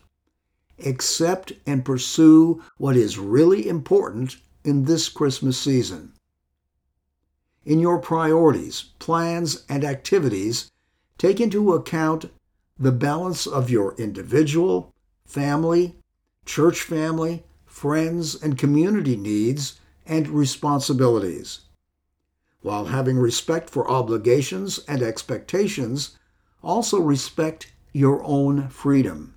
accept 0.84 1.54
and 1.64 1.82
pursue 1.82 2.62
what 2.76 2.94
is 2.94 3.18
really 3.18 3.66
important 3.66 4.36
in 4.64 4.84
this 4.84 5.08
Christmas 5.08 5.56
season. 5.56 6.12
In 7.64 7.80
your 7.80 7.98
priorities, 7.98 8.82
plans, 8.98 9.64
and 9.70 9.82
activities, 9.82 10.70
take 11.18 11.40
into 11.40 11.72
account 11.72 12.30
the 12.78 12.92
balance 12.92 13.46
of 13.46 13.70
your 13.70 13.94
individual, 13.96 14.94
family, 15.26 15.96
church 16.46 16.80
family, 16.80 17.44
friends, 17.66 18.40
and 18.40 18.56
community 18.56 19.16
needs 19.16 19.80
and 20.06 20.28
responsibilities. 20.28 21.60
While 22.60 22.86
having 22.86 23.18
respect 23.18 23.68
for 23.68 23.90
obligations 23.90 24.78
and 24.88 25.02
expectations, 25.02 26.16
also 26.62 27.00
respect 27.00 27.72
your 27.92 28.22
own 28.24 28.68
freedom. 28.68 29.34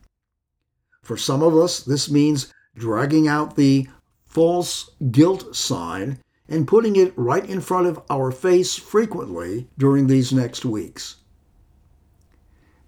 For 1.04 1.18
some 1.18 1.42
of 1.42 1.56
us, 1.56 1.82
this 1.82 2.10
means 2.10 2.54
dragging 2.76 3.28
out 3.28 3.56
the 3.56 3.88
false 4.24 4.90
guilt 5.12 5.56
sign 5.56 6.20
and 6.48 6.68
putting 6.68 6.96
it 6.96 7.14
right 7.16 7.48
in 7.48 7.62
front 7.62 7.88
of 7.88 8.02
our 8.10 8.32
face 8.32 8.76
frequently 8.76 9.68
during 9.78 10.08
these 10.08 10.32
next 10.32 10.66
weeks. 10.66 11.18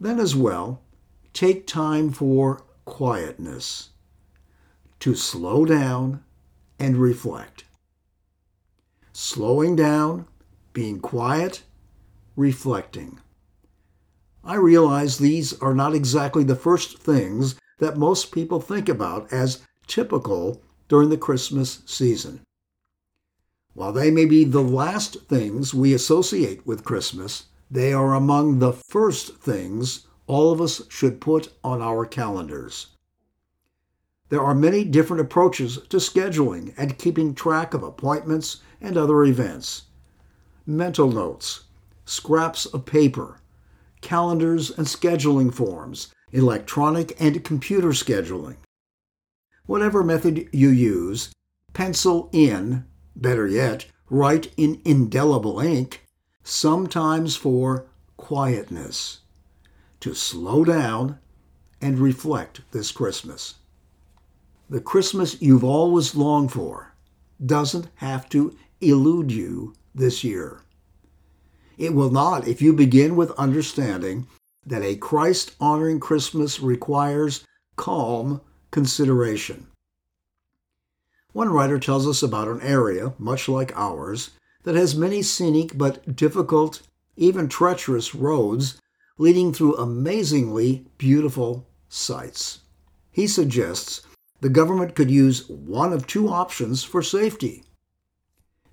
Then, 0.03 0.19
as 0.19 0.35
well, 0.35 0.81
take 1.31 1.65
time 1.65 2.11
for 2.11 2.61
quietness, 2.83 3.91
to 4.99 5.15
slow 5.15 5.63
down 5.63 6.25
and 6.77 6.97
reflect. 6.97 7.63
Slowing 9.13 9.77
down, 9.77 10.27
being 10.73 10.99
quiet, 10.99 11.63
reflecting. 12.35 13.21
I 14.43 14.55
realize 14.55 15.19
these 15.19 15.57
are 15.61 15.73
not 15.73 15.95
exactly 15.95 16.43
the 16.43 16.53
first 16.53 16.97
things 16.97 17.55
that 17.79 17.95
most 17.95 18.33
people 18.33 18.59
think 18.59 18.89
about 18.89 19.31
as 19.31 19.61
typical 19.87 20.61
during 20.89 21.11
the 21.11 21.17
Christmas 21.17 21.81
season. 21.85 22.41
While 23.73 23.93
they 23.93 24.11
may 24.11 24.25
be 24.25 24.43
the 24.43 24.59
last 24.59 25.29
things 25.29 25.73
we 25.73 25.93
associate 25.93 26.67
with 26.67 26.83
Christmas, 26.83 27.45
they 27.73 27.91
are 27.91 28.13
among 28.13 28.59
the 28.59 28.71
first 28.71 29.37
things 29.37 30.05
all 30.27 30.51
of 30.51 30.61
us 30.61 30.83
should 30.89 31.19
put 31.19 31.51
on 31.63 31.81
our 31.81 32.05
calendars. 32.05 32.87
There 34.29 34.41
are 34.41 34.53
many 34.53 34.83
different 34.83 35.21
approaches 35.21 35.79
to 35.89 35.97
scheduling 35.97 36.73
and 36.77 36.99
keeping 36.99 37.33
track 37.33 37.73
of 37.73 37.81
appointments 37.81 38.61
and 38.79 38.95
other 38.95 39.23
events. 39.23 39.83
Mental 40.67 41.11
notes, 41.11 41.63
scraps 42.05 42.67
of 42.67 42.85
paper, 42.85 43.39
calendars 44.01 44.69
and 44.69 44.85
scheduling 44.85 45.51
forms, 45.51 46.13
electronic 46.31 47.19
and 47.19 47.43
computer 47.43 47.89
scheduling, 47.89 48.57
Whatever 49.65 50.03
method 50.03 50.47
you 50.51 50.69
use, 50.69 51.33
pencil 51.73 52.29
in, 52.33 52.85
better 53.15 53.47
yet, 53.47 53.85
write 54.09 54.53
in 54.57 54.81
indelible 54.85 55.59
ink, 55.59 56.02
sometimes 56.43 57.35
for 57.35 57.85
quietness, 58.17 59.19
to 59.99 60.13
slow 60.13 60.63
down 60.63 61.19
and 61.81 61.99
reflect 61.99 62.61
this 62.71 62.91
Christmas. 62.91 63.55
The 64.69 64.81
Christmas 64.81 65.41
you've 65.41 65.63
always 65.63 66.15
longed 66.15 66.51
for 66.51 66.93
doesn't 67.45 67.89
have 67.95 68.29
to 68.29 68.55
elude 68.81 69.31
you 69.31 69.73
this 69.93 70.23
year. 70.23 70.61
It 71.77 71.93
will 71.93 72.11
not 72.11 72.47
if 72.47 72.61
you 72.61 72.73
begin 72.73 73.15
with 73.15 73.31
understanding 73.31 74.27
that 74.65 74.83
a 74.83 74.95
Christ 74.95 75.55
honoring 75.59 75.99
Christmas 75.99 76.59
requires 76.59 77.45
calm 77.75 78.41
consideration. 78.71 79.67
One 81.33 81.49
writer 81.49 81.79
tells 81.79 82.07
us 82.07 82.21
about 82.21 82.47
an 82.47 82.61
area, 82.61 83.13
much 83.17 83.49
like 83.49 83.75
ours, 83.75 84.31
that 84.63 84.75
has 84.75 84.95
many 84.95 85.21
scenic 85.21 85.77
but 85.77 86.15
difficult, 86.15 86.81
even 87.15 87.47
treacherous 87.47 88.15
roads 88.15 88.79
leading 89.17 89.53
through 89.53 89.77
amazingly 89.77 90.85
beautiful 90.97 91.67
sites. 91.87 92.59
He 93.11 93.27
suggests 93.27 94.01
the 94.41 94.49
government 94.49 94.95
could 94.95 95.11
use 95.11 95.47
one 95.47 95.93
of 95.93 96.07
two 96.07 96.27
options 96.27 96.83
for 96.83 97.01
safety. 97.01 97.63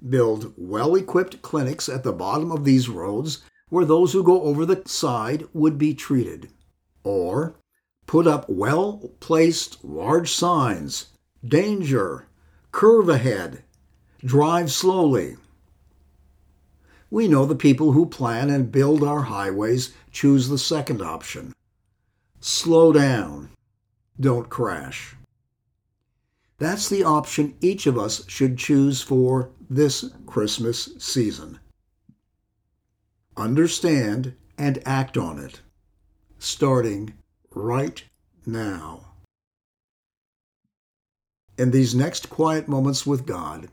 Build 0.08 0.52
well 0.56 0.94
equipped 0.94 1.42
clinics 1.42 1.88
at 1.88 2.02
the 2.02 2.12
bottom 2.12 2.50
of 2.50 2.64
these 2.64 2.88
roads 2.88 3.42
where 3.68 3.84
those 3.84 4.12
who 4.12 4.22
go 4.22 4.42
over 4.42 4.66
the 4.66 4.82
side 4.86 5.46
would 5.52 5.78
be 5.78 5.94
treated. 5.94 6.50
Or 7.04 7.54
put 8.06 8.26
up 8.26 8.48
well 8.48 9.12
placed 9.20 9.84
large 9.84 10.32
signs 10.32 11.06
danger, 11.46 12.26
curve 12.72 13.08
ahead, 13.08 13.62
drive 14.24 14.70
slowly. 14.72 15.36
We 17.10 17.26
know 17.26 17.44
the 17.44 17.56
people 17.56 17.92
who 17.92 18.06
plan 18.06 18.50
and 18.50 18.70
build 18.70 19.02
our 19.02 19.22
highways 19.22 19.92
choose 20.12 20.48
the 20.48 20.58
second 20.58 21.02
option 21.02 21.52
slow 22.40 22.92
down, 22.92 23.50
don't 24.18 24.48
crash. 24.48 25.14
That's 26.58 26.88
the 26.88 27.04
option 27.04 27.54
each 27.60 27.86
of 27.86 27.98
us 27.98 28.28
should 28.28 28.58
choose 28.58 29.02
for 29.02 29.50
this 29.68 30.10
Christmas 30.26 30.90
season. 30.98 31.58
Understand 33.36 34.34
and 34.58 34.82
act 34.84 35.16
on 35.16 35.38
it, 35.38 35.60
starting 36.38 37.14
right 37.54 38.04
now. 38.44 39.12
In 41.56 41.70
these 41.70 41.94
next 41.94 42.28
quiet 42.28 42.68
moments 42.68 43.06
with 43.06 43.26
God, 43.26 43.68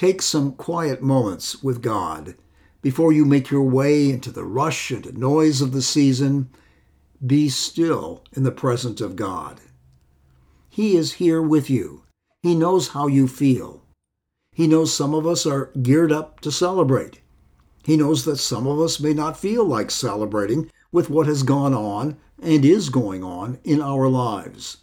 take 0.00 0.22
some 0.22 0.52
quiet 0.52 1.02
moments 1.02 1.62
with 1.62 1.82
God 1.82 2.34
before 2.80 3.12
you 3.12 3.26
make 3.26 3.50
your 3.50 3.64
way 3.64 4.08
into 4.08 4.32
the 4.32 4.46
rush 4.46 4.90
and 4.90 5.18
noise 5.18 5.60
of 5.60 5.72
the 5.72 5.82
season. 5.82 6.48
Be 7.26 7.50
still 7.50 8.24
in 8.34 8.42
the 8.42 8.50
presence 8.50 9.02
of 9.02 9.14
God. 9.14 9.60
He 10.70 10.96
is 10.96 11.20
here 11.20 11.42
with 11.42 11.68
you. 11.68 12.04
He 12.42 12.54
knows 12.54 12.88
how 12.88 13.08
you 13.08 13.28
feel. 13.28 13.82
He 14.54 14.66
knows 14.66 14.90
some 14.90 15.12
of 15.12 15.26
us 15.26 15.44
are 15.44 15.70
geared 15.82 16.12
up 16.12 16.40
to 16.40 16.50
celebrate. 16.50 17.20
He 17.84 17.98
knows 17.98 18.24
that 18.24 18.38
some 18.38 18.66
of 18.66 18.80
us 18.80 19.00
may 19.00 19.12
not 19.12 19.38
feel 19.38 19.66
like 19.66 19.90
celebrating 19.90 20.70
with 20.90 21.10
what 21.10 21.26
has 21.26 21.42
gone 21.42 21.74
on 21.74 22.16
and 22.42 22.64
is 22.64 22.88
going 22.88 23.22
on 23.22 23.58
in 23.64 23.82
our 23.82 24.08
lives. 24.08 24.78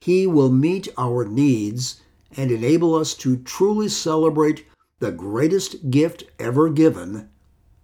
He 0.00 0.26
will 0.26 0.50
meet 0.50 0.88
our 0.98 1.24
needs 1.24 2.00
and 2.36 2.50
enable 2.50 2.94
us 2.94 3.14
to 3.14 3.38
truly 3.38 3.88
celebrate 3.88 4.66
the 5.00 5.12
greatest 5.12 5.90
gift 5.90 6.24
ever 6.38 6.68
given, 6.68 7.30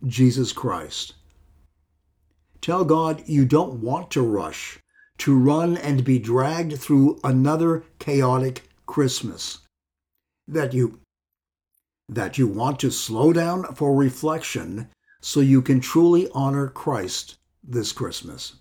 Jesus 0.06 0.52
Christ. 0.52 1.14
Tell 2.60 2.84
God 2.84 3.22
you 3.26 3.44
don't 3.44 3.80
want 3.80 4.10
to 4.12 4.22
rush, 4.22 4.78
to 5.18 5.36
run 5.38 5.76
and 5.76 6.04
be 6.04 6.18
dragged 6.18 6.78
through 6.78 7.20
another 7.22 7.84
chaotic 7.98 8.68
Christmas. 8.86 9.60
that 10.46 10.74
you 10.74 11.00
that 12.08 12.36
you 12.36 12.46
want 12.46 12.78
to 12.80 12.90
slow 12.90 13.32
down 13.32 13.64
for 13.74 13.94
reflection 13.94 14.88
so 15.20 15.40
you 15.40 15.62
can 15.62 15.80
truly 15.80 16.28
honor 16.34 16.68
Christ 16.68 17.36
this 17.62 17.92
Christmas. 17.92 18.56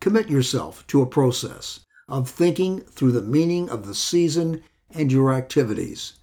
Commit 0.00 0.30
yourself 0.30 0.86
to 0.86 1.02
a 1.02 1.06
process 1.06 1.80
of 2.08 2.28
thinking 2.28 2.80
through 2.80 3.12
the 3.12 3.22
meaning 3.22 3.68
of 3.70 3.86
the 3.86 3.94
season 3.94 4.62
and 4.90 5.10
your 5.10 5.32
activities, 5.32 6.14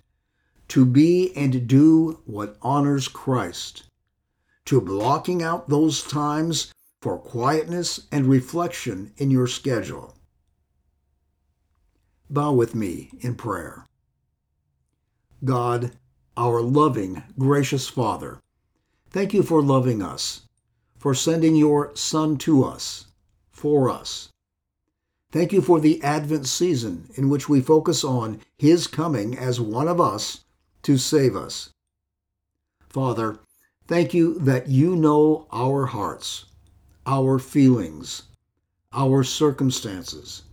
to 0.68 0.86
be 0.86 1.36
and 1.36 1.68
do 1.68 2.22
what 2.26 2.58
honors 2.62 3.08
Christ, 3.08 3.84
to 4.66 4.80
blocking 4.80 5.42
out 5.42 5.70
those 5.70 6.04
times 6.04 6.74
for 7.02 7.18
quietness 7.18 8.08
and 8.12 8.28
reflection 8.28 9.12
in 9.18 9.32
your 9.32 9.48
schedule. 9.48 10.14
Bow 12.30 12.54
with 12.54 12.76
me 12.76 13.10
in 13.20 13.36
prayer. 13.36 13.86
God, 15.44 15.92
our 16.38 16.62
loving, 16.62 17.24
gracious 17.38 17.90
Father, 17.90 18.40
thank 19.10 19.34
you 19.34 19.44
for 19.44 19.62
loving 19.62 20.02
us, 20.02 20.44
for 20.98 21.14
sending 21.16 21.56
your 21.56 21.94
Son 21.96 22.38
to 22.38 22.64
us, 22.64 23.08
for 23.52 23.90
us. 23.90 24.30
Thank 25.32 25.54
you 25.54 25.62
for 25.62 25.80
the 25.80 26.04
Advent 26.04 26.46
season 26.46 27.10
in 27.16 27.30
which 27.30 27.48
we 27.48 27.62
focus 27.62 28.04
on 28.04 28.42
His 28.58 28.86
coming 28.86 29.38
as 29.38 29.62
one 29.62 29.88
of 29.88 30.02
us 30.02 30.44
to 30.84 30.98
save 30.98 31.38
us. 31.38 31.70
Father, 32.90 33.40
thank 33.88 34.14
you 34.14 34.38
that 34.40 34.68
you 34.68 34.94
know 34.94 35.48
our 35.54 35.86
hearts, 35.86 36.46
our 37.06 37.40
feelings, 37.40 38.24
our 38.92 39.24
circumstances, 39.24 40.44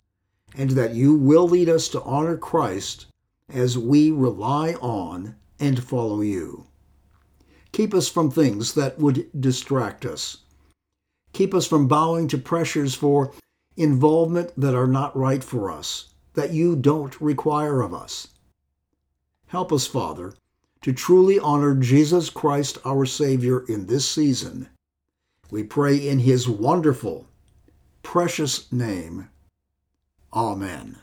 and 0.56 0.70
that 0.70 0.94
you 0.94 1.12
will 1.12 1.48
lead 1.48 1.68
us 1.68 1.88
to 1.88 2.02
honor 2.02 2.36
Christ 2.36 3.06
as 3.48 3.76
we 3.76 4.12
rely 4.12 4.74
on 4.74 5.34
and 5.58 5.82
follow 5.82 6.20
you. 6.20 6.66
Keep 7.72 7.94
us 7.94 8.08
from 8.08 8.30
things 8.30 8.74
that 8.74 8.98
would 9.00 9.28
distract 9.40 10.06
us. 10.06 10.38
Keep 11.32 11.52
us 11.52 11.66
from 11.66 11.88
bowing 11.88 12.28
to 12.28 12.38
pressures 12.38 12.94
for 12.94 13.32
involvement 13.78 14.52
that 14.56 14.74
are 14.74 14.86
not 14.86 15.16
right 15.16 15.42
for 15.42 15.70
us, 15.70 16.12
that 16.34 16.52
you 16.52 16.76
don't 16.76 17.20
require 17.20 17.80
of 17.80 17.94
us. 17.94 18.28
Help 19.46 19.72
us, 19.72 19.86
Father, 19.86 20.34
to 20.82 20.92
truly 20.92 21.38
honor 21.38 21.74
Jesus 21.74 22.28
Christ 22.28 22.78
our 22.84 23.06
Savior 23.06 23.64
in 23.66 23.86
this 23.86 24.08
season. 24.08 24.68
We 25.50 25.62
pray 25.62 25.96
in 25.96 26.18
his 26.18 26.48
wonderful, 26.48 27.26
precious 28.02 28.70
name. 28.70 29.30
Amen. 30.32 30.98